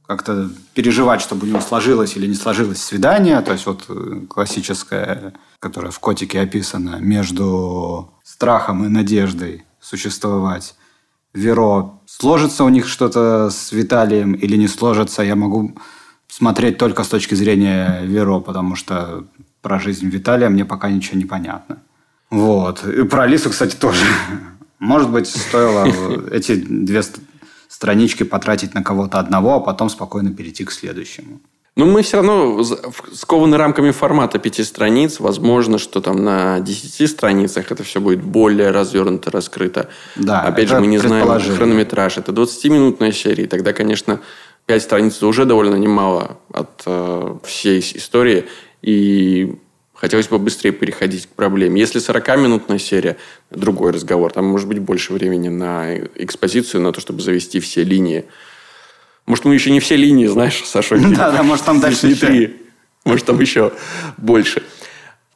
[0.08, 5.34] как-то переживать, чтобы у него сложилось или не сложилось свидание, то есть вот э, классическое,
[5.60, 10.76] которое в котике описано, между страхом и надеждой существовать.
[11.34, 15.76] Веро, сложится у них что-то с Виталием или не сложится, я могу
[16.28, 19.28] смотреть только с точки зрения Веро, потому что
[19.62, 21.84] про жизнь Виталия мне пока ничего не понятно.
[22.30, 22.86] Вот.
[22.86, 24.04] И про Алису, кстати, тоже.
[24.80, 25.88] Может быть, стоило
[26.32, 27.20] эти две ст-
[27.68, 31.40] странички потратить на кого-то одного, а потом спокойно перейти к следующему.
[31.76, 32.62] Но мы все равно
[33.14, 35.20] скованы рамками формата пяти страниц.
[35.20, 39.88] Возможно, что там на 10 страницах это все будет более развернуто, раскрыто.
[40.16, 42.18] Да, Опять же, мы не знаем хронометраж.
[42.18, 43.48] Это 20-минутная серия.
[43.48, 44.20] Тогда, конечно,
[44.66, 48.46] 5 страниц уже довольно немало от э, всей истории.
[48.82, 49.56] И
[50.00, 51.82] хотелось бы быстрее переходить к проблеме.
[51.82, 53.18] Если 40-минутная серия,
[53.52, 54.32] другой разговор.
[54.32, 58.26] Там может быть больше времени на экспозицию, на то, чтобы завести все линии.
[59.26, 60.98] Может, мы еще не все линии, знаешь, Саша?
[61.16, 62.26] Да-да, может, там дальше еще.
[62.26, 62.62] три.
[63.04, 63.74] Может, там еще
[64.18, 64.64] больше.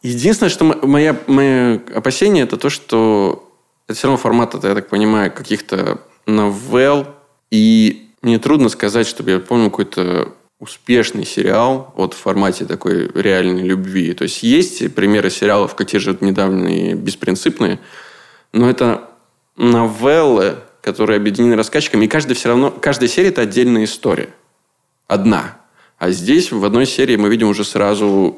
[0.02, 3.54] Единственное, что моя, мое опасение, это то, что
[3.88, 7.08] это все равно формат, это, я так понимаю, каких-то новелл.
[7.52, 13.64] И мне трудно сказать, чтобы я помнил какой-то успешный сериал вот в формате такой реальной
[13.64, 14.14] любви.
[14.14, 17.80] То есть есть примеры сериалов, как те же недавние «Беспринципные»,
[18.54, 19.10] но это
[19.58, 24.30] новеллы, которые объединены рассказчиками, и каждая все равно, каждая серия– это отдельная история.
[25.08, 25.58] Одна.
[25.98, 28.38] А здесь в одной серии мы видим уже сразу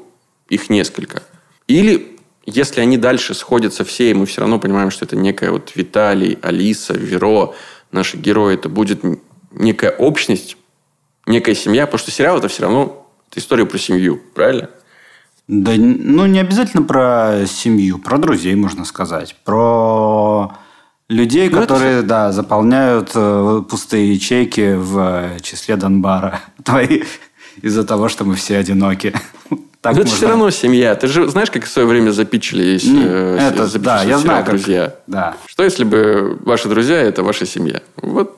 [0.50, 1.22] их несколько.
[1.68, 5.74] Или если они дальше сходятся все, и мы все равно понимаем, что это некая вот
[5.76, 7.54] Виталий, Алиса, Веро,
[7.92, 9.02] наши герои, это будет
[9.52, 10.58] некая общность,
[11.26, 14.70] некая семья, потому что сериал это все равно это история про семью, правильно?
[15.48, 19.36] Да, ну, не обязательно про семью, про друзей, можно сказать.
[19.44, 20.58] Про
[21.08, 26.42] людей, Ну, это которые, да, заполняют э, пустые ячейки в э, числе Донбара.
[26.64, 27.04] Твои
[27.62, 29.14] из-за того, что мы все одиноки.
[29.86, 30.96] Так Но это можно- все равно семья.
[30.96, 34.44] Ты же знаешь, как в свое время запичили есть, Ну, э, это, да, я знаю,
[34.44, 34.96] как- «Друзья».
[35.06, 35.38] Да.
[35.46, 37.82] Что если бы ваши друзья– это ваша семья?
[37.98, 38.36] Вот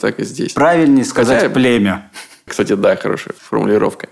[0.00, 0.54] так и здесь.
[0.54, 2.10] Правильнее сказать Хотя- племя.
[2.46, 4.08] Кстати, да, хорошая формулировка.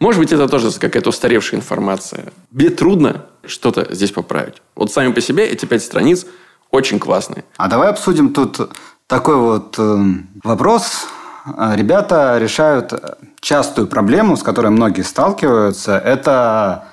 [0.00, 2.32] Может быть, это тоже какая-то устаревшая информация.
[2.50, 4.62] Мне трудно что-то здесь поправить.
[4.74, 6.24] Вот сами по себе эти пять страниц
[6.70, 7.44] очень классные.
[7.58, 8.70] А давай обсудим тут
[9.06, 9.98] такой вот э,
[10.42, 11.06] вопрос.
[11.46, 12.92] Ребята решают
[13.40, 15.98] частую проблему, с которой многие сталкиваются.
[15.98, 16.84] Это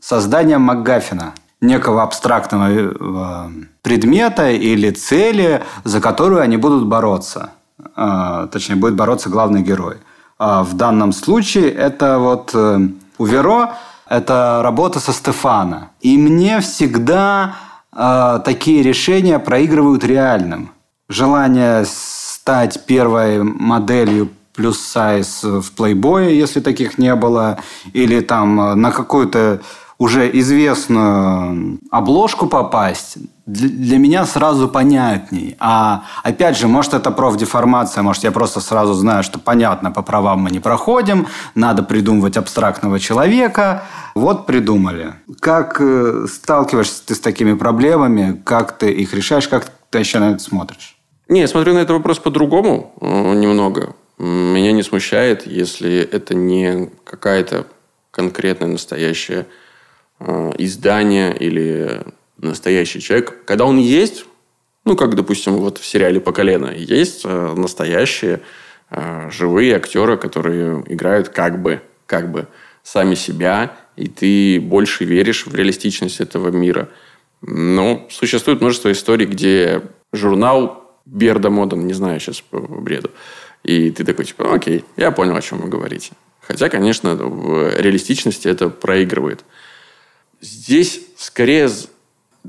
[0.00, 3.50] создание МакГаффина некого абстрактного э,
[3.82, 7.50] предмета или цели, за которую они будут бороться.
[7.96, 9.96] А, точнее, будет бороться главный герой.
[10.38, 12.78] А в данном случае это вот э,
[13.18, 13.74] у Веро
[14.08, 15.90] это работа со Стефана.
[16.00, 17.56] И мне всегда
[17.92, 20.70] э, такие решения проигрывают реальным.
[21.08, 21.84] Желание
[22.48, 27.58] стать первой моделью плюс сайз в плейбое, если таких не было,
[27.92, 29.60] или там на какую-то
[29.98, 35.56] уже известную обложку попасть, для меня сразу понятней.
[35.58, 40.40] А опять же, может, это профдеформация, может, я просто сразу знаю, что понятно, по правам
[40.40, 43.82] мы не проходим, надо придумывать абстрактного человека.
[44.14, 45.12] Вот придумали.
[45.40, 50.30] Как э, сталкиваешься ты с такими проблемами, как ты их решаешь, как ты еще на
[50.30, 50.97] это смотришь?
[51.28, 53.94] Не, я смотрю на этот вопрос по-другому э, немного.
[54.18, 57.66] Меня не смущает, если это не какая-то
[58.10, 59.46] конкретная настоящая
[60.20, 62.02] Э, издание или
[62.38, 64.24] настоящий человек, когда он есть,
[64.84, 68.40] ну, как, допустим, вот в сериале «По колено», есть э, настоящие
[68.90, 72.48] э, живые актеры, которые играют как бы, как бы
[72.82, 76.88] сами себя, и ты больше веришь в реалистичность этого мира.
[77.40, 80.77] Но существует множество историй, где журнал
[81.10, 83.10] Берда Моден, не знаю сейчас по бреду,
[83.62, 86.12] и ты такой, типа, окей, я понял, о чем вы говорите.
[86.40, 89.44] Хотя, конечно, в реалистичности это проигрывает.
[90.40, 91.70] Здесь скорее...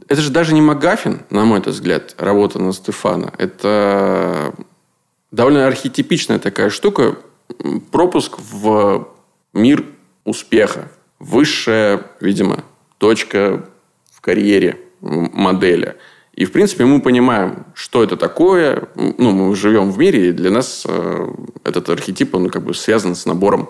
[0.08, 3.34] Это же даже не Магафин, на мой взгляд, работа на Стефана.
[3.38, 4.54] Это
[5.32, 7.18] довольно архетипичная такая штука.
[7.92, 9.08] Пропуск в
[9.54, 9.84] мир
[10.24, 10.92] успеха.
[11.18, 12.64] Высшая, видимо,
[12.98, 13.66] точка
[14.12, 15.98] в карьере модели.
[16.34, 18.88] И, в принципе, мы понимаем, что это такое.
[18.96, 23.16] Ну, мы живем в мире, и для нас э, этот архетип, он как бы связан
[23.16, 23.70] с набором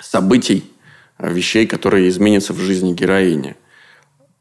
[0.00, 0.70] событий,
[1.18, 3.56] вещей, которые изменятся в жизни героини.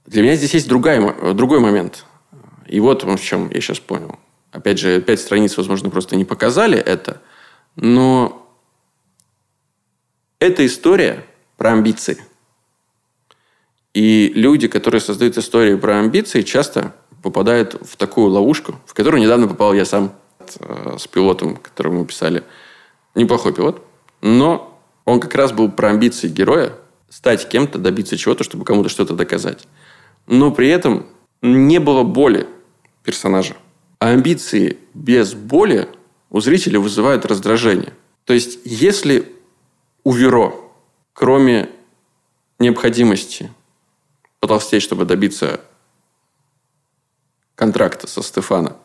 [0.05, 2.05] Для меня здесь есть другая, другой момент.
[2.67, 4.17] И вот в чем я сейчас понял.
[4.51, 7.21] Опять же, пять страниц, возможно, просто не показали это,
[7.75, 8.47] но
[10.39, 11.25] эта история
[11.57, 12.17] про амбиции.
[13.93, 19.47] И люди, которые создают истории про амбиции, часто попадают в такую ловушку, в которую недавно
[19.47, 20.13] попал я сам
[20.59, 22.43] э, с пилотом, которого мы писали.
[23.15, 23.83] Неплохой пилот,
[24.21, 26.73] но он как раз был про амбиции героя,
[27.09, 29.67] стать кем-то, добиться чего-то, чтобы кому-то что-то доказать.
[30.25, 31.05] Но при этом
[31.41, 32.47] не было боли
[33.03, 33.55] персонажа.
[33.99, 35.87] А амбиции без боли
[36.31, 37.93] у зрителя вызывают раздражение.
[38.25, 39.31] То есть, если
[40.03, 40.55] у Веро,
[41.13, 41.69] кроме
[42.59, 43.51] необходимости
[44.43, 45.61] потолстеть, чтобы добиться
[47.55, 48.75] контракта со Стефана,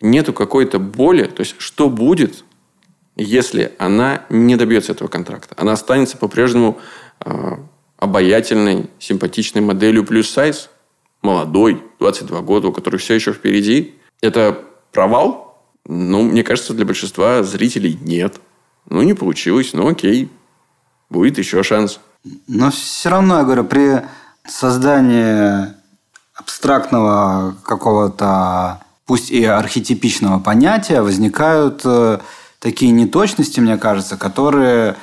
[0.00, 2.44] нету какой-то боли, то есть, что будет,
[3.16, 5.56] если она не добьется этого контракта.
[5.58, 6.78] Она останется по-прежнему
[7.18, 7.56] э,
[7.96, 10.70] обаятельной, симпатичной моделью плюс сайз,
[11.20, 13.96] молодой, 22 года, у которой все еще впереди.
[14.20, 14.56] Это
[14.92, 15.60] провал?
[15.84, 18.40] Ну, мне кажется, для большинства зрителей нет.
[18.88, 20.30] Ну, не получилось, ну окей,
[21.10, 21.98] будет еще шанс.
[22.46, 24.02] Но все равно, я говорю, при
[24.46, 25.68] создании
[26.34, 32.18] абстрактного какого-то, пусть и архетипичного понятия, возникают э,
[32.58, 34.96] такие неточности, мне кажется, которые...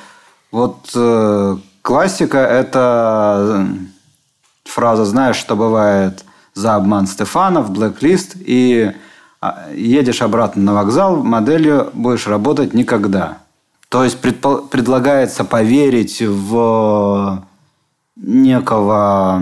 [0.50, 3.66] Вот э, классика– это э,
[4.64, 8.92] фраза «Знаешь, что бывает за обман Стефанов», «Блэклист», и
[9.40, 13.38] а, едешь обратно на вокзал, моделью будешь работать никогда.
[13.90, 17.46] То есть предпол- предлагается поверить в
[18.16, 19.38] некого...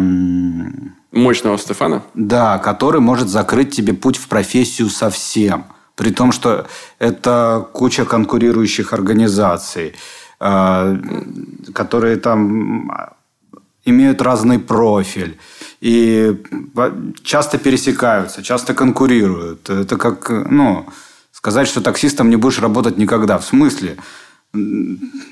[1.12, 2.02] Мощного Стефана?
[2.14, 5.66] Да, который может закрыть тебе путь в профессию совсем–
[5.98, 6.66] при том, что
[7.00, 9.96] это куча конкурирующих организаций,
[10.38, 10.96] э,
[11.74, 12.92] которые там
[13.84, 15.38] имеют разный профиль
[15.80, 16.40] и
[17.24, 19.68] часто пересекаются, часто конкурируют.
[19.70, 20.86] Это как, ну,
[21.32, 23.38] сказать, что таксистом не будешь работать никогда.
[23.38, 23.96] В смысле?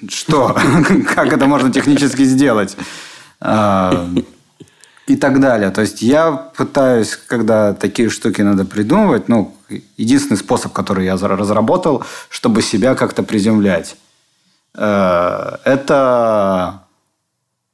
[0.08, 0.56] Что?
[1.14, 2.76] Как это можно технически сделать?
[3.40, 4.08] А,
[5.06, 5.70] и так далее.
[5.70, 9.54] То есть я пытаюсь, когда такие штуки надо придумывать, ну,
[9.96, 13.96] единственный способ, который я разработал, чтобы себя как-то приземлять,
[14.74, 16.82] э, это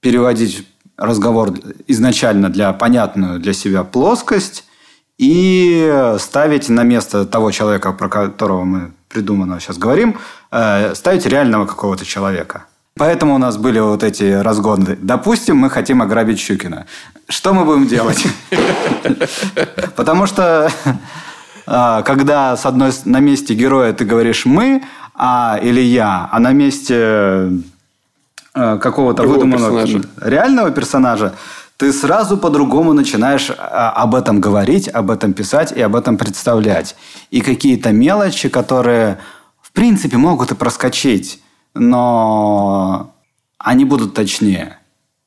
[0.00, 1.54] переводить разговор
[1.86, 4.64] изначально для понятную для себя плоскость
[5.18, 10.18] и ставить на место того человека, про которого мы придуманного сейчас говорим,
[10.50, 12.64] э, ставить реального какого-то человека.
[12.96, 14.98] Поэтому у нас были вот эти разгоны.
[15.00, 16.86] Допустим, мы хотим ограбить Щукина.
[17.28, 18.26] Что мы будем делать?
[19.96, 20.70] Потому что
[21.66, 24.82] а, когда с одной на месте героя ты говоришь мы,
[25.14, 27.52] а или я, а на месте
[28.54, 30.08] э, какого-то выдуманного персонажа.
[30.20, 31.34] реального персонажа,
[31.82, 36.94] ты сразу по-другому начинаешь а, об этом говорить, об этом писать и об этом представлять.
[37.32, 39.18] И какие-то мелочи, которые,
[39.60, 41.42] в принципе, могут и проскочить,
[41.74, 43.12] но
[43.58, 44.78] они будут точнее.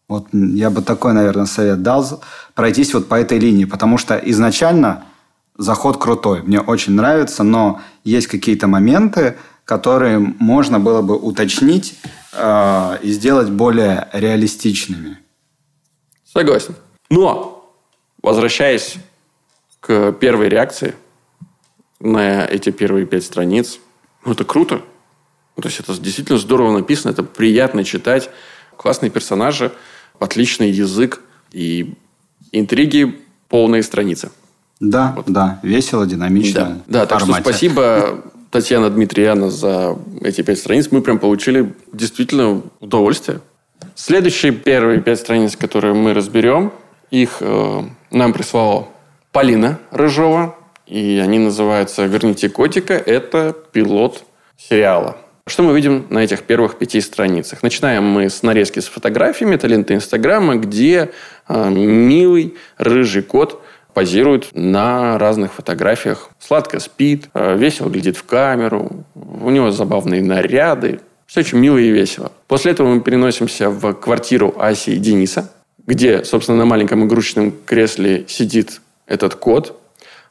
[0.07, 5.03] Вот я бы такой, наверное, совет дал пройтись вот по этой линии, потому что изначально
[5.57, 9.35] заход крутой, мне очень нравится, но есть какие-то моменты,
[9.65, 11.99] которые можно было бы уточнить
[12.31, 15.17] э, и сделать более реалистичными.
[16.35, 16.75] Согласен.
[17.09, 17.73] Но,
[18.21, 18.95] возвращаясь
[19.79, 20.95] к первой реакции
[21.99, 23.79] на эти первые пять страниц,
[24.25, 24.81] ну, это круто.
[25.55, 28.29] Ну, то есть, это действительно здорово написано, это приятно читать.
[28.75, 29.71] Классные персонажи,
[30.19, 31.21] отличный язык
[31.53, 31.93] и
[32.51, 33.17] интриги
[33.47, 34.31] полные страницы.
[34.81, 36.83] Да, да, весело, динамично.
[36.87, 40.89] Да, да так что спасибо, Татьяна Дмитриевна, за эти пять страниц.
[40.91, 43.39] Мы прям получили действительно удовольствие.
[43.95, 46.73] Следующие первые пять страниц, которые мы разберем,
[47.11, 47.81] их э,
[48.11, 48.89] нам прислала
[49.31, 52.93] Полина Рыжова, и они называются «Верните котика».
[52.93, 54.25] Это пилот
[54.57, 55.15] сериала.
[55.47, 57.63] Что мы видим на этих первых пяти страницах?
[57.63, 61.11] Начинаем мы с нарезки с фотографиями, это лента Инстаграма, где
[61.47, 63.61] э, милый рыжий кот
[63.93, 66.31] позирует на разных фотографиях.
[66.39, 70.99] Сладко спит, э, весело глядит в камеру, у него забавные наряды.
[71.25, 72.31] Все очень мило и весело.
[72.47, 75.51] После этого мы переносимся в квартиру Аси и Дениса,
[75.85, 79.79] где, собственно, на маленьком игрушечном кресле сидит этот кот,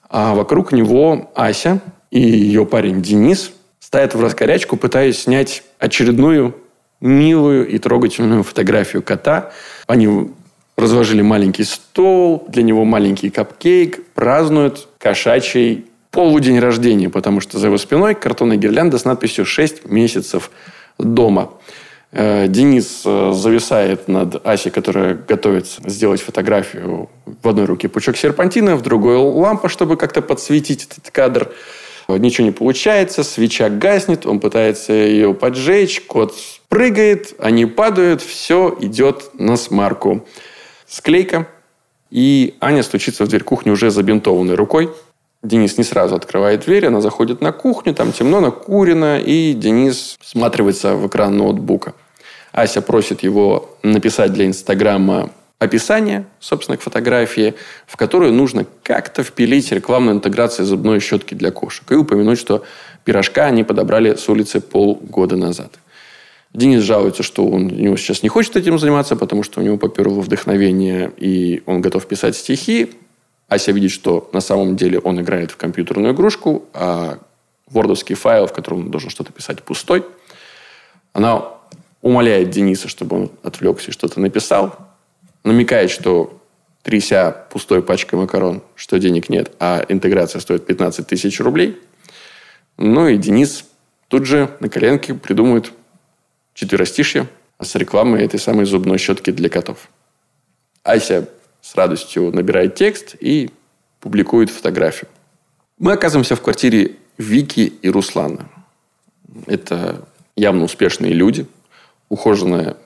[0.08, 1.80] а вокруг него Ася
[2.10, 6.54] и ее парень Денис стоят в раскорячку, пытаясь снять очередную
[7.00, 9.52] милую и трогательную фотографию кота.
[9.86, 10.30] Они
[10.76, 17.78] разложили маленький стол, для него маленький капкейк, празднуют кошачий полудень рождения, потому что за его
[17.78, 20.50] спиной картонная гирлянда с надписью «6 месяцев
[20.98, 21.50] дома».
[22.16, 27.08] Э, Денис э, зависает над Асей, которая готовится сделать фотографию.
[27.42, 31.52] В одной руке пучок серпантина, в другой лампа, чтобы как-то подсветить этот кадр.
[32.06, 36.34] Ничего не получается, свеча гаснет, он пытается ее поджечь, кот
[36.68, 40.24] прыгает, они падают, все идет на смарку.
[40.86, 41.48] Склейка,
[42.10, 44.90] и Аня стучится в дверь кухни уже забинтованной рукой.
[45.44, 50.96] Денис не сразу открывает дверь, она заходит на кухню, там темно, накурено, и Денис всматривается
[50.96, 51.92] в экран ноутбука.
[52.52, 57.54] Ася просит его написать для Инстаграма описание, собственно, к фотографии,
[57.86, 62.64] в которую нужно как-то впилить рекламную интеграцию зубной щетки для кошек и упомянуть, что
[63.04, 65.72] пирожка они подобрали с улицы полгода назад.
[66.54, 69.76] Денис жалуется, что он, у него сейчас не хочет этим заниматься, потому что у него
[69.76, 72.92] поперло вдохновение, и он готов писать стихи.
[73.48, 77.18] Ася видит, что на самом деле он играет в компьютерную игрушку, а
[77.66, 80.04] вордовский файл, в котором он должен что-то писать, пустой.
[81.12, 81.44] Она
[82.02, 84.76] умоляет Дениса, чтобы он отвлекся и что-то написал.
[85.42, 86.40] Намекает, что
[86.82, 91.80] тряся пустой пачкой макарон, что денег нет, а интеграция стоит 15 тысяч рублей.
[92.76, 93.64] Ну и Денис
[94.08, 95.72] тут же на коленке придумывает
[96.52, 97.26] четверостишье
[97.60, 99.88] с рекламой этой самой зубной щетки для котов.
[100.82, 101.28] Ася
[101.64, 103.50] с радостью набирает текст и
[104.00, 105.08] публикует фотографию.
[105.78, 108.50] Мы оказываемся в квартире Вики и Руслана.
[109.46, 110.04] Это
[110.36, 111.46] явно успешные люди.
[112.10, 112.76] Ухоженная,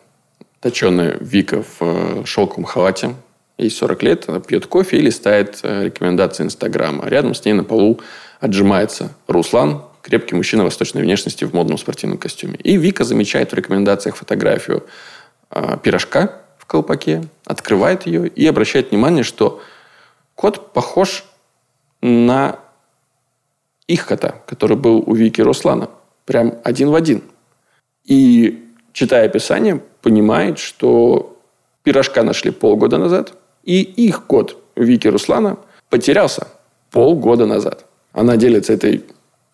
[0.61, 3.17] точеная Вика в э, шелковом халате.
[3.59, 7.09] Ей 40 лет, она пьет кофе и листает э, рекомендации Инстаграма.
[7.09, 8.01] Рядом с ней на полу
[8.39, 12.55] отжимается Руслан, крепкий мужчина восточной внешности в модном спортивном костюме.
[12.63, 14.87] И Вика замечает в рекомендациях фотографию
[15.51, 19.61] э, пирожка колпаке, открывает ее и обращает внимание, что
[20.37, 21.25] кот похож
[22.01, 22.61] на
[23.89, 25.89] их кота, который был у Вики Руслана.
[26.27, 27.23] Прям один в один.
[28.05, 31.37] И, читая описание, понимает, что
[31.83, 33.33] пирожка нашли полгода назад,
[33.65, 35.57] и их кот Вики Руслана
[35.89, 36.49] потерялся
[36.91, 37.87] полгода назад.
[38.13, 39.05] Она делится этой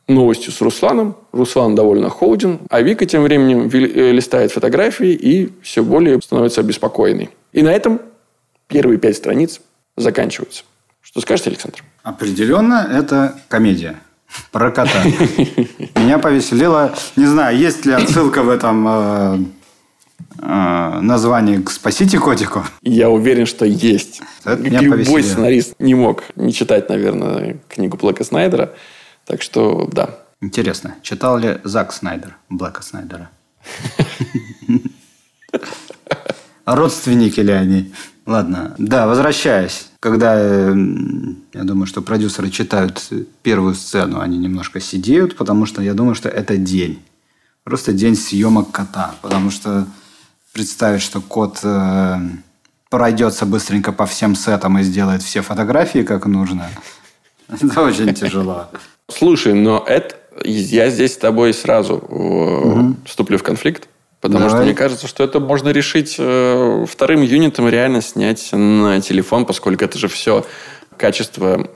[0.09, 1.17] новостью с Русланом.
[1.33, 7.31] Руслан довольно холоден, а Вика тем временем э, листает фотографии и все более становится обеспокоенной.
[7.53, 8.01] И на этом
[8.69, 9.61] первые пять страниц
[9.97, 10.65] заканчиваются.
[11.01, 11.85] Что скажете, Александр?
[12.03, 13.97] Определенно, это комедия
[14.51, 15.03] про кота.
[15.97, 16.95] Меня повеселило.
[17.17, 19.39] Не знаю, есть ли отсылка в этом э,
[20.39, 22.65] э, названии к «Спасите котику».
[22.83, 24.23] Я уверен, что есть.
[24.45, 25.23] Это меня Любой повеселило.
[25.23, 28.73] сценарист не мог не читать, наверное, книгу Блэка Снайдера.
[29.27, 30.19] Так что, да.
[30.41, 33.31] Интересно, читал ли Зак Снайдер, Блэка Снайдера?
[36.67, 37.93] Родственники ли они?
[38.27, 38.75] Ладно.
[38.79, 39.89] Да, возвращаясь.
[40.01, 40.75] Когда, э,
[41.53, 43.03] я думаю, что продюсеры читают
[43.43, 47.03] первую сцену, они немножко сидеют, потому что я думаю, что это день.
[47.65, 49.15] Просто день съемок кота.
[49.21, 49.87] Потому что
[50.53, 52.17] представить, что кот э,
[52.89, 56.71] пройдется быстренько по всем сетам и сделает все фотографии как нужно,
[57.49, 58.69] это очень тяжело.
[59.09, 62.97] Слушай, но это я здесь с тобой сразу угу.
[63.07, 63.89] вступлю в конфликт.
[64.21, 64.57] Потому Давай.
[64.57, 69.85] что мне кажется, что это можно решить э, вторым юнитом реально снять на телефон, поскольку
[69.85, 70.47] это же все
[70.97, 71.69] качество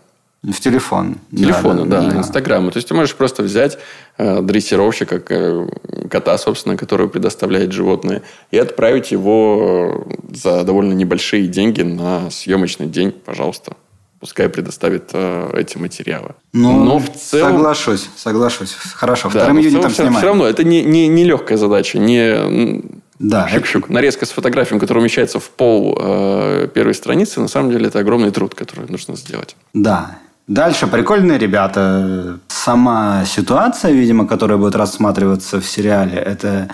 [0.42, 1.16] в телефон.
[1.30, 2.70] Телефона, да, да, да, Инстаграма.
[2.70, 3.76] То есть ты можешь просто взять
[4.16, 5.68] э, дрессировщика, э,
[6.08, 13.10] кота, собственно, который предоставляет животное, и отправить его за довольно небольшие деньги на съемочный день,
[13.10, 13.76] пожалуйста.
[14.20, 16.30] Пускай предоставит э, эти материалы.
[16.52, 17.52] Ну, Но в целом...
[17.52, 18.74] Соглашусь, соглашусь.
[18.94, 20.16] Хорошо, да, вторым юнитом все, снимаем.
[20.16, 21.98] Все равно, это не, не, не легкая задача.
[21.98, 22.82] Не
[23.18, 23.48] да.
[23.48, 23.92] Это...
[23.92, 28.30] Нарезка с фотографией, которая умещается в пол э, первой страницы, на самом деле это огромный
[28.30, 29.56] труд, который нужно сделать.
[29.74, 30.18] Да.
[30.46, 32.38] Дальше прикольные ребята.
[32.48, 36.68] Сама ситуация, видимо, которая будет рассматриваться в сериале, это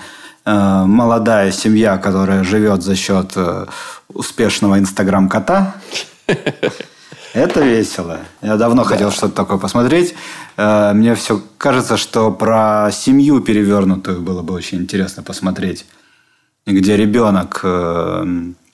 [0.45, 3.67] э, молодая семья, которая живет за счет э,
[4.09, 5.75] успешного инстаграм-кота.
[7.35, 8.21] Это весело.
[8.43, 8.91] Я давно да.
[8.91, 10.15] хотел что-то такое посмотреть.
[10.57, 15.85] Э, мне все кажется, что про семью перевернутую было бы очень интересно посмотреть.
[16.65, 18.25] Где ребенок э,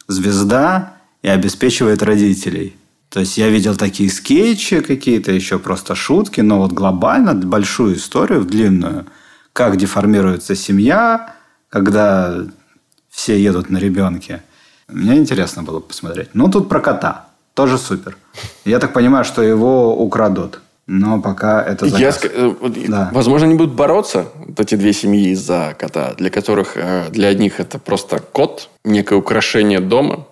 [0.08, 0.92] звезда
[1.22, 2.76] и обеспечивает родителей.
[3.08, 8.44] То есть я видел такие скетчи какие-то, еще просто шутки, но вот глобально большую историю,
[8.44, 9.06] длинную,
[9.54, 11.34] как деформируется семья,
[11.70, 12.44] когда
[13.08, 14.42] все едут на ребенке.
[14.86, 16.28] Мне интересно было посмотреть.
[16.34, 18.16] Ну, тут про кота тоже супер.
[18.64, 20.60] Я так понимаю, что его украдут.
[20.86, 22.24] Но пока это заказ.
[22.24, 22.54] Я, э,
[22.88, 23.10] да.
[23.12, 27.60] Возможно, они будут бороться, вот эти две семьи за кота, для которых, э, для одних
[27.60, 30.26] это просто кот, некое украшение дома.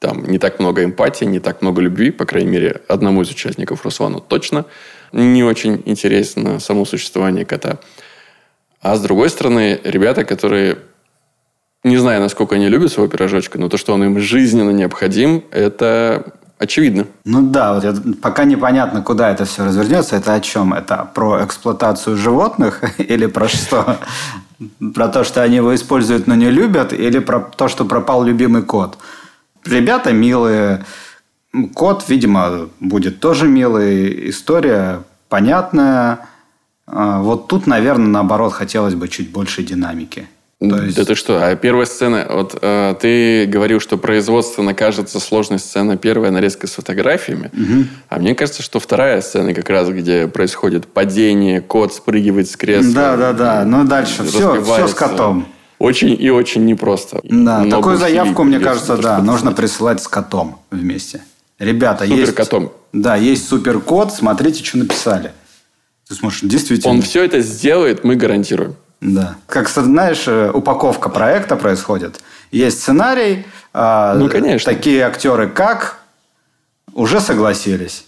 [0.00, 3.84] Там не так много эмпатии, не так много любви, по крайней мере, одному из участников
[3.84, 4.64] Руслану точно.
[5.12, 7.78] Не очень интересно само существование кота.
[8.80, 10.78] А с другой стороны, ребята, которые
[11.84, 16.34] не знаю, насколько они любят своего пирожочка, но то, что он им жизненно необходим, это
[16.60, 17.06] Очевидно.
[17.24, 20.16] Ну да, вот я, пока непонятно, куда это все развернется.
[20.16, 20.74] Это о чем?
[20.74, 23.96] Это про эксплуатацию животных или про что?
[24.94, 28.62] Про то, что они его используют, но не любят, или про то, что пропал любимый
[28.62, 28.98] кот?
[29.64, 30.84] Ребята милые.
[31.74, 34.28] Кот, видимо, будет тоже милый.
[34.28, 36.28] История понятная.
[36.86, 40.28] А, вот тут, наверное, наоборот, хотелось бы чуть больше динамики.
[40.60, 40.96] То есть...
[40.96, 41.42] Да ты что?
[41.42, 46.72] А первая сцена, вот э, ты говорил, что производственно кажется сложной сцена первая нарезка с
[46.72, 47.86] фотографиями, угу.
[48.10, 52.92] а мне кажется, что вторая сцена как раз, где происходит падение, кот спрыгивает с кресла.
[52.92, 53.64] Да, да, да.
[53.64, 55.46] Ну дальше все, все с котом.
[55.78, 57.20] Очень и очень непросто.
[57.24, 61.22] Да, Много такую заявку, мне кажется, да, нужно присылать с котом вместе.
[61.58, 62.34] Ребята, супер есть...
[62.34, 62.72] котом.
[62.92, 65.32] Да, есть супер кот, смотрите, что написали.
[66.06, 66.92] Ты сможешь действительно...
[66.92, 68.76] Он все это сделает, мы гарантируем.
[69.00, 69.36] Да.
[69.46, 72.20] Как, знаешь, э, упаковка проекта происходит.
[72.50, 73.46] Есть сценарий.
[73.72, 74.72] А, ну, конечно.
[74.72, 76.00] Такие актеры как
[76.92, 78.04] уже согласились.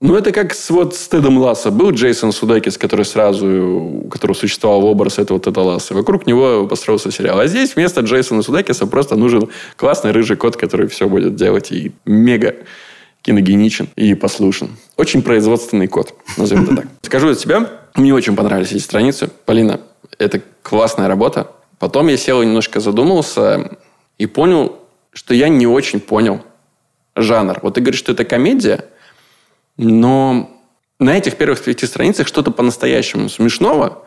[0.00, 1.70] Ну, это как с, вот с Тедом Ласса.
[1.70, 5.94] Был Джейсон Судакис, который сразу, у которого существовал образ этого Теда Ласса.
[5.94, 7.38] Вокруг него построился сериал.
[7.38, 11.92] А здесь вместо Джейсона Судакиса просто нужен классный рыжий кот, который все будет делать и
[12.04, 12.56] мега
[13.22, 14.70] киногеничен и послушен.
[14.96, 16.86] Очень производственный кот, назовем это так.
[17.02, 19.30] Скажу от себя, мне очень понравились эти страницы.
[19.46, 19.80] Полина,
[20.18, 21.52] это классная работа.
[21.78, 23.76] Потом я сел и немножко задумался
[24.18, 24.78] и понял,
[25.12, 26.42] что я не очень понял
[27.16, 27.58] жанр.
[27.62, 28.84] Вот ты говоришь, что это комедия,
[29.76, 30.50] но
[30.98, 34.04] на этих первых пяти страницах что-то по-настоящему смешного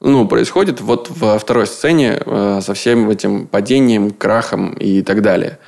[0.00, 5.58] ну, происходит вот во второй сцене э, со всем этим падением, крахом и так далее.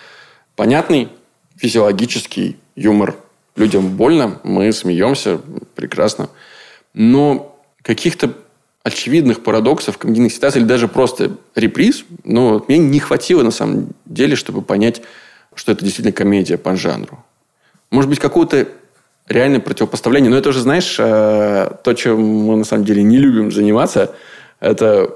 [0.55, 1.09] Понятный
[1.57, 3.17] физиологический юмор.
[3.57, 5.41] Людям больно, мы смеемся,
[5.75, 6.29] прекрасно.
[6.95, 8.35] Но каких-то
[8.89, 14.37] очевидных парадоксов, комедийных ситуаций, или даже просто реприз, но мне не хватило, на самом деле,
[14.37, 15.03] чтобы понять,
[15.55, 17.25] что это действительно комедия по жанру.
[17.91, 18.69] Может быть, какое-то
[19.29, 20.31] реальное противопоставление.
[20.31, 24.15] Но это уже, знаешь, э, то, чем мы на самом деле не любим заниматься,
[24.61, 25.15] это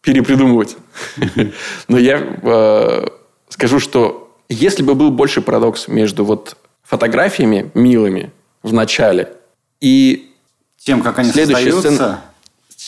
[0.00, 0.76] перепридумывать.
[1.88, 3.06] Но я э,
[3.48, 8.30] скажу, что если бы был больше парадокс между вот фотографиями милыми
[8.62, 9.32] в начале
[9.80, 10.32] и
[10.78, 12.20] тем, как они следующая сцена,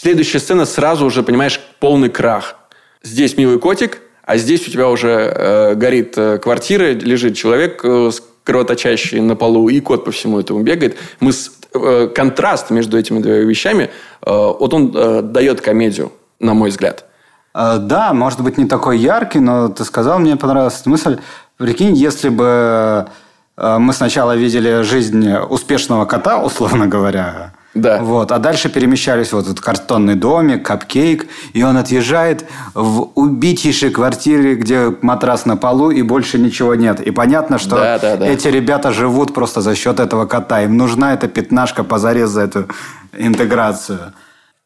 [0.00, 2.54] Следующая сцена сразу уже, понимаешь, полный крах.
[3.02, 8.10] Здесь милый котик, а здесь у тебя уже э, горит э, квартира, лежит человек э,
[8.44, 10.96] кровоточащий на полу, и кот по всему этому бегает.
[11.18, 13.90] Мы с э, контраст между этими двумя вещами,
[14.24, 17.06] э, вот он э, дает комедию, на мой взгляд.
[17.52, 21.18] Э, Да, может быть, не такой яркий, но ты сказал, мне понравилась эта мысль.
[21.56, 23.08] Прикинь, если бы
[23.56, 28.02] э, мы сначала видели жизнь успешного кота, условно говоря, Да.
[28.02, 34.54] вот, а дальше перемещались вот этот картонный домик, капкейк, и он отъезжает в убитейшей квартире,
[34.54, 37.00] где матрас на полу и больше ничего нет.
[37.00, 38.26] И понятно, что Да, да, да.
[38.26, 40.62] эти ребята живут просто за счет этого кота.
[40.62, 42.68] Им нужна эта пятнашка позарез за эту
[43.16, 44.12] интеграцию.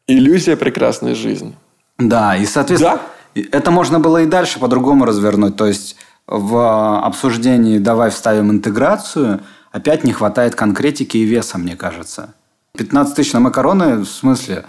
[0.07, 1.55] Иллюзия прекрасной жизни.
[1.97, 2.99] Да, и, соответственно,
[3.35, 5.55] это можно было и дальше по-другому развернуть.
[5.55, 5.95] То есть,
[6.27, 9.41] в обсуждении «давай вставим интеграцию»
[9.71, 12.33] опять не хватает конкретики и веса, мне кажется.
[12.75, 14.65] 15 тысяч на макароны, в смысле,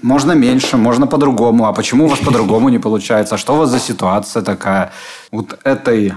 [0.00, 1.66] можно меньше, можно по-другому.
[1.66, 3.34] А почему у вас по-другому не получается?
[3.34, 4.92] А что у вас за ситуация такая?
[5.32, 6.14] Вот этой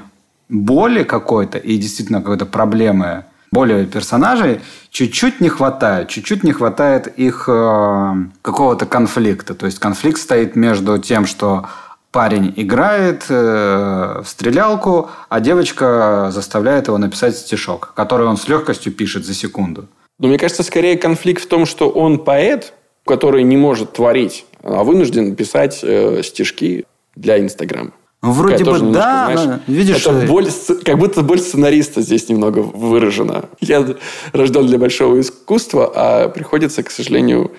[0.50, 4.62] боли какой-то и действительно какой-то проблемы боли персонажей
[4.92, 6.10] чуть-чуть не хватает.
[6.10, 9.56] Чуть-чуть не хватает их э, какого-то конфликта.
[9.56, 11.66] То есть конфликт стоит между тем, что
[12.12, 18.94] парень играет э, в стрелялку, а девочка заставляет его написать стишок, который он с легкостью
[18.94, 19.88] пишет за секунду.
[20.22, 22.74] Но мне кажется, скорее конфликт в том, что он поэт,
[23.05, 27.91] который не может творить, а вынужден писать э, стишки для Инстаграма.
[28.22, 30.47] Ну, вроде бы да, немножко, но знаешь, видишь, это э, боль,
[30.86, 33.45] как будто боль сценариста здесь немного выражена.
[33.59, 33.84] Я
[34.32, 37.53] рожден для большого искусства, а приходится, к сожалению,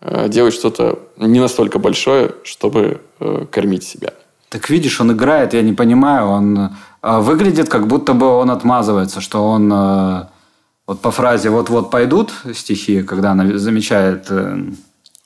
[0.00, 4.14] э, делать что-то не настолько большое, чтобы э, кормить себя.
[4.48, 6.70] Так видишь, он играет, я не понимаю, он
[7.02, 9.70] выглядит, как будто бы он отмазывается, что он
[10.88, 14.58] вот по фразе «вот-вот пойдут» стихи, когда она замечает, э,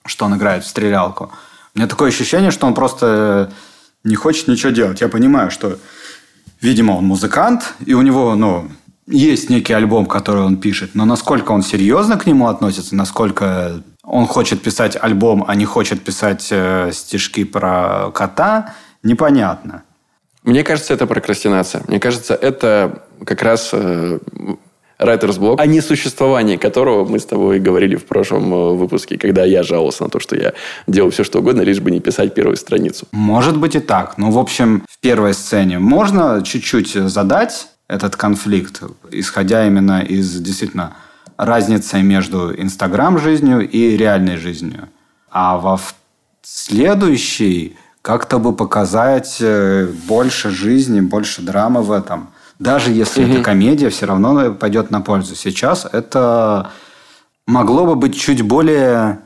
[0.05, 1.31] что он играет в стрелялку.
[1.75, 3.53] У меня такое ощущение, что он просто
[4.03, 5.01] не хочет ничего делать.
[5.01, 5.79] Я понимаю, что,
[6.61, 8.69] видимо, он музыкант, и у него, ну,
[9.07, 14.27] есть некий альбом, который он пишет, но насколько он серьезно к нему относится, насколько он
[14.27, 19.85] хочет писать альбом, а не хочет писать э, стишки про кота, непонятно.
[20.43, 21.85] Мне кажется, это прокрастинация.
[21.87, 24.19] Мне кажется, это как раз э,
[25.05, 29.63] writer's block, о несуществовании которого мы с тобой говорили в прошлом э, выпуске, когда я
[29.63, 30.53] жаловался на то, что я
[30.87, 33.07] делал все, что угодно, лишь бы не писать первую страницу.
[33.13, 34.19] Может быть и так.
[34.19, 40.95] Ну, в общем, в первой сцене можно чуть-чуть задать этот конфликт, исходя именно из действительно
[41.37, 44.89] разницы между Инстаграм-жизнью и реальной жизнью.
[45.31, 45.95] А во в-
[46.43, 52.31] следующей как-то бы показать э, больше жизни, больше драмы в этом.
[52.63, 55.35] Даже если это комедия, все равно пойдет на пользу.
[55.35, 56.71] Сейчас это
[57.45, 59.19] могло бы быть чуть более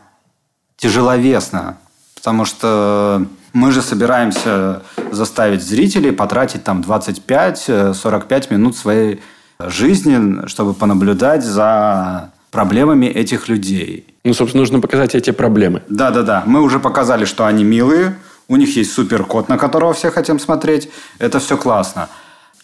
[0.78, 1.76] тяжеловесно,
[2.14, 4.82] потому что мы же собираемся
[5.12, 9.20] заставить зрителей потратить там 25-45 минут своей
[9.58, 14.14] жизни, чтобы понаблюдать за проблемами этих людей.
[14.24, 15.82] Ну, собственно, нужно показать эти проблемы.
[15.90, 18.16] Да-да-да, мы уже показали, что они милые,
[18.48, 22.08] у них есть супер кот, на которого все хотим смотреть, это все классно.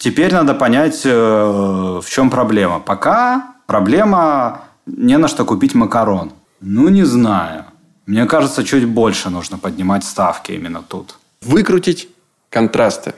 [0.03, 2.79] Теперь надо понять, э, в чем проблема.
[2.81, 6.33] Пока проблема не на что купить макарон.
[6.59, 7.63] Ну, не знаю.
[8.05, 11.15] Мне кажется, чуть больше нужно поднимать ставки именно тут.
[11.41, 12.09] Выкрутить
[12.49, 13.13] контрасты.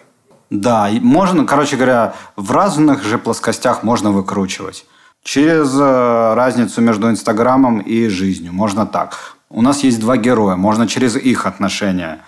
[0.51, 4.85] Да, можно, короче говоря, в разных же плоскостях можно выкручивать.
[5.23, 8.53] Через э, разницу между Инстаграмом и жизнью.
[8.53, 9.37] Можно так.
[9.49, 10.55] У нас есть два героя.
[10.55, 12.19] Можно через их отношения.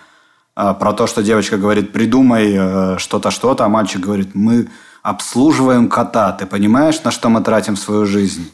[0.58, 4.68] Э, Про то, что девочка говорит, придумай э, что-то, что-то, а мальчик говорит, мы
[5.02, 6.32] обслуживаем кота.
[6.32, 8.50] Ты понимаешь, на что мы тратим свою жизнь?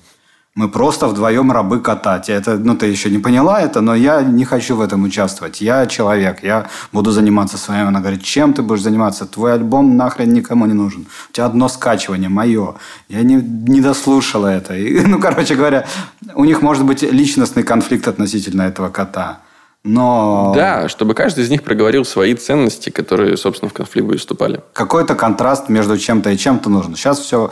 [0.55, 2.23] Мы просто вдвоем рабы кота.
[2.29, 5.63] Это, ну, ты еще не поняла это, но я не хочу в этом участвовать.
[5.63, 7.89] Я человек, я буду заниматься своим.
[7.89, 9.25] Она говорит, чем ты будешь заниматься?
[9.27, 11.07] Твой альбом нахрен никому не нужен.
[11.31, 12.75] У тебя одно скачивание, мое.
[13.09, 14.77] Я не, не дослушала это.
[14.77, 15.87] И, ну, короче говоря,
[16.35, 19.41] у них может быть личностный конфликт относительно этого кота.
[19.85, 24.63] Но Да, чтобы каждый из них проговорил свои ценности, которые, собственно, в конфликт бы вступали.
[24.73, 26.97] какой-то контраст между чем-то и чем-то нужно.
[26.97, 27.51] Сейчас все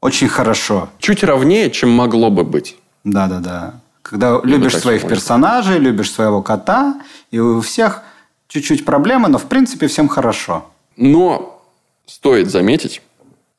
[0.00, 0.88] очень хорошо.
[0.98, 2.76] Чуть ровнее, чем могло бы быть.
[3.04, 3.80] Да, да, да.
[4.02, 5.16] Когда любишь своих можно.
[5.16, 8.02] персонажей, любишь своего кота, и у всех
[8.48, 10.66] чуть-чуть проблемы, но в принципе всем хорошо.
[10.96, 11.62] Но
[12.06, 13.02] стоит заметить,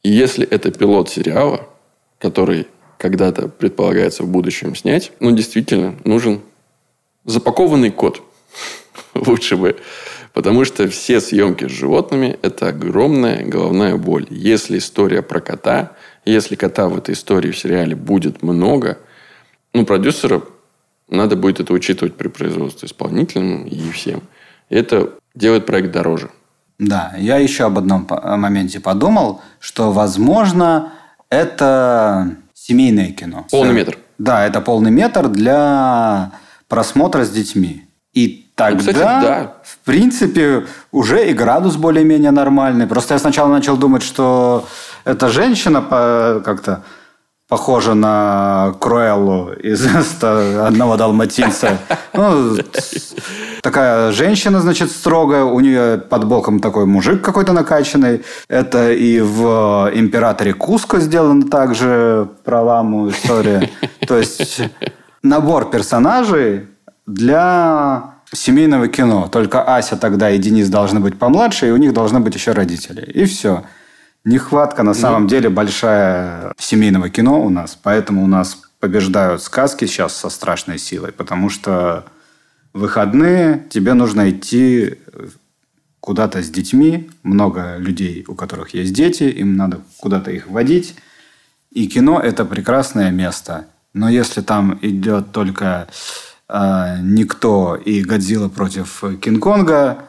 [0.03, 1.67] если это пилот сериала,
[2.19, 2.67] который
[2.97, 6.41] когда-то предполагается в будущем снять, ну, действительно, нужен
[7.27, 8.23] запакованный кот.
[9.13, 9.77] Лучше бы.
[10.33, 14.25] Потому что все съемки с животными– это огромная головная боль.
[14.29, 15.91] Если история про кота,
[16.25, 18.97] если кота в этой истории в сериале будет много,
[19.73, 20.47] ну, продюсеру
[21.09, 24.21] надо будет это учитывать при производстве исполнительным и всем.
[24.69, 26.29] И это делает проект дороже.
[26.79, 30.93] Да, я еще об одном моменте подумал, что, возможно,
[31.29, 33.47] это семейное кино.
[33.49, 33.97] Полный метр.
[34.17, 36.31] Да, это полный метр для
[36.67, 37.83] просмотра с детьми.
[38.13, 39.53] И тогда, Ну, кстати, да.
[39.63, 42.87] в принципе, уже и градус более-менее нормальный.
[42.87, 44.65] Просто я сначала начал думать, что
[45.05, 45.81] эта женщина
[46.43, 46.83] как-то
[47.47, 51.77] похожа на Круэллу из «100 одного далматинца.
[52.13, 52.57] Ну,
[53.61, 55.43] такая женщина, значит, строгая.
[55.43, 58.23] У нее под боком такой мужик какой-то накачанный.
[58.49, 63.69] Это и в «Императоре Куско» сделано также про ламу история.
[64.07, 64.61] То есть
[65.23, 66.67] набор персонажей
[67.05, 69.27] для семейного кино.
[69.31, 73.01] Только Ася тогда и Денис должны быть помладше, и у них должны быть еще родители.
[73.11, 73.63] И все.
[74.25, 80.17] Нехватка на самом деле большая семейного кино у нас, поэтому у нас побеждают сказки сейчас
[80.17, 82.05] со страшной силой, потому что
[82.73, 84.95] выходные тебе нужно идти
[86.01, 90.95] куда-то с детьми, много людей, у которых есть дети, им надо куда-то их водить,
[91.71, 93.67] и кино это прекрасное место.
[93.93, 95.87] Но если там идет только
[96.49, 99.99] э, никто и Годзилла против Кинг-Конга,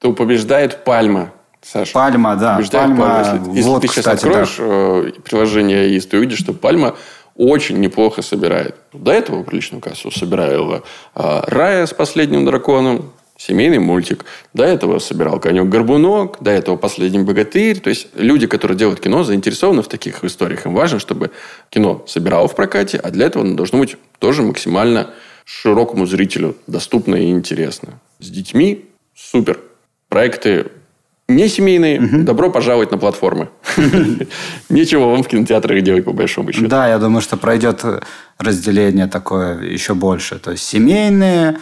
[0.00, 1.32] То побеждает Пальма,
[1.62, 1.92] Саша.
[1.92, 3.06] Пальма, да, Побеждает Пальма.
[3.06, 3.38] Пальма.
[3.38, 6.94] Если, если вот, ты сейчас кстати, откроешь э, приложение АИС, ты увидишь, что Пальма
[7.36, 8.76] очень неплохо собирает.
[8.92, 10.82] До этого приличную кассу собирала
[11.14, 14.26] э, Рая с последним драконом, семейный мультик.
[14.52, 17.78] До этого собирал «Конек-горбунок», до этого «Последний богатырь».
[17.78, 20.66] То есть люди, которые делают кино, заинтересованы в таких историях.
[20.66, 21.30] Им важно, чтобы
[21.70, 25.10] кино собирало в прокате, а для этого оно должно быть тоже максимально
[25.44, 28.00] широкому зрителю доступно и интересно.
[28.18, 29.60] С детьми супер.
[30.08, 30.66] Проекты
[31.28, 33.50] не семейные, добро пожаловать на платформы.
[34.70, 36.68] Нечего вам в кинотеатрах делать, по большому счету.
[36.68, 37.84] Да, я думаю, что пройдет
[38.38, 40.38] разделение такое еще больше.
[40.38, 41.58] То есть семейные,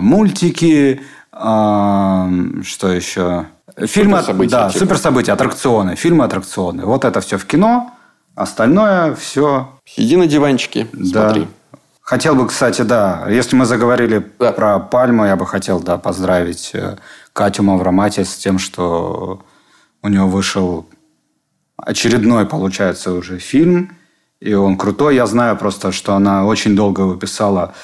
[0.00, 1.00] мультики,
[1.32, 2.28] а,
[2.64, 3.46] что еще?
[3.76, 4.78] Фильмы, Суперсобытия, да, типа.
[4.84, 6.84] суперсобытия, аттракционы, фильмы, аттракционы.
[6.86, 7.90] Вот это все в кино,
[8.36, 11.28] остальное все Сиди на диванчике, Да.
[11.28, 11.48] смотри.
[12.00, 14.52] Хотел бы, кстати, да, если мы заговорили Да.
[14.52, 16.96] про Пальму, я бы хотел, да, поздравить э,
[17.32, 19.42] Катю Мавромати с тем, что
[20.02, 20.86] у нее вышел
[21.76, 23.96] очередной, получается, уже фильм,
[24.40, 25.16] и он крутой.
[25.16, 27.74] Я знаю просто, что она очень долго его писала,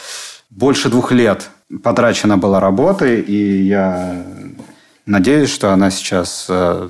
[0.50, 1.50] больше двух лет
[1.82, 4.24] потрачена была работой, и я
[5.06, 6.88] надеюсь, что она сейчас э,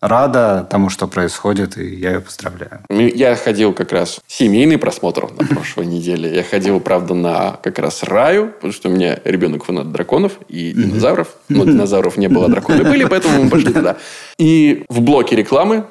[0.00, 2.82] рада тому, что происходит, и я ее поздравляю.
[2.88, 6.34] Я ходил как раз семейный просмотр на прошлой неделе.
[6.34, 10.72] Я ходил, правда, на как раз раю, потому что у меня ребенок фанат драконов и
[10.72, 11.28] динозавров.
[11.48, 13.96] Но динозавров не было, а драконы были, поэтому мы пошли туда.
[14.38, 15.84] И в блоке рекламы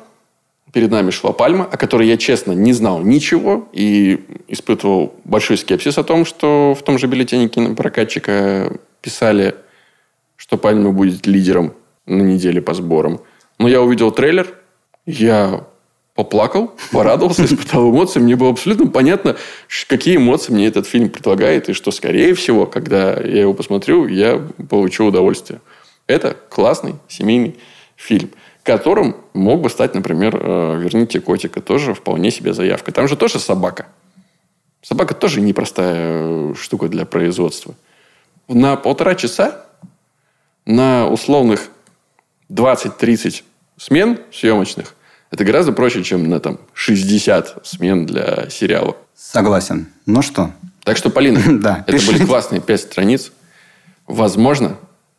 [0.74, 5.98] перед нами шла пальма, о которой я, честно, не знал ничего и испытывал большой скепсис
[5.98, 9.56] о том, что в том же бюллетене кинопрокатчика писали,
[10.36, 11.74] что пальма будет лидером
[12.08, 13.22] на неделе по сборам.
[13.60, 14.48] Но я увидел трейлер,
[15.06, 15.64] я
[16.16, 18.20] поплакал, порадовался, испытал эмоции.
[18.20, 19.36] Мне было абсолютно понятно,
[19.88, 24.42] какие эмоции мне этот фильм предлагает, и что, скорее всего, когда я его посмотрю, я
[24.70, 25.62] получу удовольствие.
[26.08, 27.58] Это классный семейный
[27.96, 28.32] фильм,
[28.64, 31.62] которым мог бы стать, например, э, «Верните котика».
[31.62, 32.92] Тоже вполне себе заявка.
[32.92, 33.88] Там же тоже собака.
[34.82, 37.76] Собака тоже непростая э, штука для производства.
[38.48, 39.66] На полтора часа,
[40.66, 41.70] на условных
[42.50, 43.44] 20-30
[43.78, 44.96] смен съемочных,
[45.32, 48.96] это гораздо проще, чем на там 60 смен для сериала.
[49.16, 49.88] Согласен.
[50.06, 50.52] Ну что,
[50.84, 52.26] Так что, Полина, Да, это были пишите.
[52.26, 53.32] классные 5 страниц.
[54.06, 54.78] Возможно,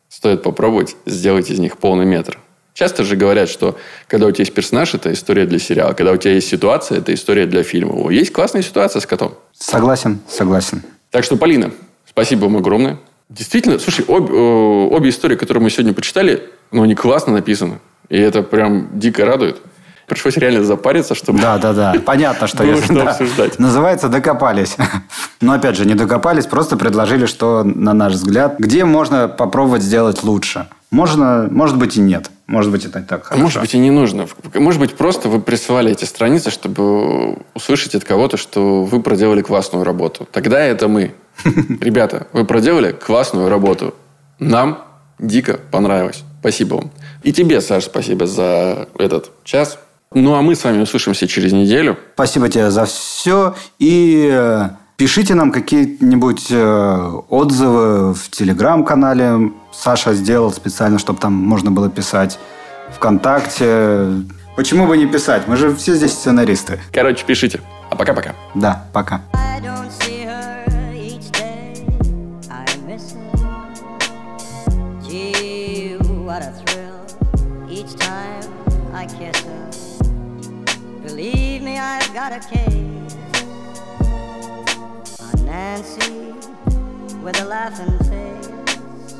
[0.09, 2.39] стоит попробовать сделать из них полный метр.
[2.75, 5.93] Часто же говорят, что когда у тебя есть персонаж, это история для сериала.
[5.93, 8.11] Когда у тебя есть ситуация, это история для фильма.
[8.11, 9.33] Есть классная ситуация с котом.
[9.57, 10.83] согласен, согласен.
[11.09, 11.71] Так что, Полина,
[12.05, 12.99] спасибо вам огромное.
[13.29, 17.79] Действительно, слушай, обе, э, обе истории, которые мы сегодня почитали, ну, они классно написаны.
[18.09, 19.61] И это прям дико радует.
[20.05, 21.39] Пришлось реально запариться, чтобы...
[21.39, 21.95] Да, да, да.
[22.05, 23.57] Понятно, что Было если что да, обсуждать.
[23.57, 24.75] называется докопались.
[25.39, 30.23] Но опять же, не докопались, просто предложили, что, на наш взгляд, где можно попробовать сделать
[30.23, 30.67] лучше.
[30.91, 32.29] Можно, может быть, и нет.
[32.47, 33.43] Может быть, это не так А хорошо.
[33.43, 34.27] Может быть, и не нужно.
[34.53, 39.83] Может быть, просто вы присылали эти страницы, чтобы услышать от кого-то, что вы проделали классную
[39.83, 40.27] работу.
[40.31, 41.13] Тогда это мы.
[41.81, 43.95] Ребята, вы проделали классную работу.
[44.39, 44.83] Нам
[45.17, 46.23] дико понравилось.
[46.39, 46.91] Спасибо вам.
[47.23, 49.79] И тебе, Саш, спасибо за этот час.
[50.13, 51.97] Ну, а мы с вами услышимся через неделю.
[52.13, 53.55] Спасибо тебе за все.
[53.79, 59.51] И э, пишите нам какие-нибудь э, отзывы в телеграм-канале.
[59.71, 62.39] Саша сделал специально, чтобы там можно было писать.
[62.95, 64.23] Вконтакте.
[64.55, 65.43] Почему бы не писать?
[65.47, 66.79] Мы же все здесь сценаристы.
[66.93, 67.61] Короче, пишите.
[67.89, 68.35] А пока-пока.
[68.53, 69.21] Да, пока.
[69.33, 70.15] I don't see
[85.75, 86.31] Nancy
[87.21, 89.13] with a laughing face.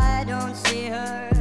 [0.00, 1.35] I don't see her.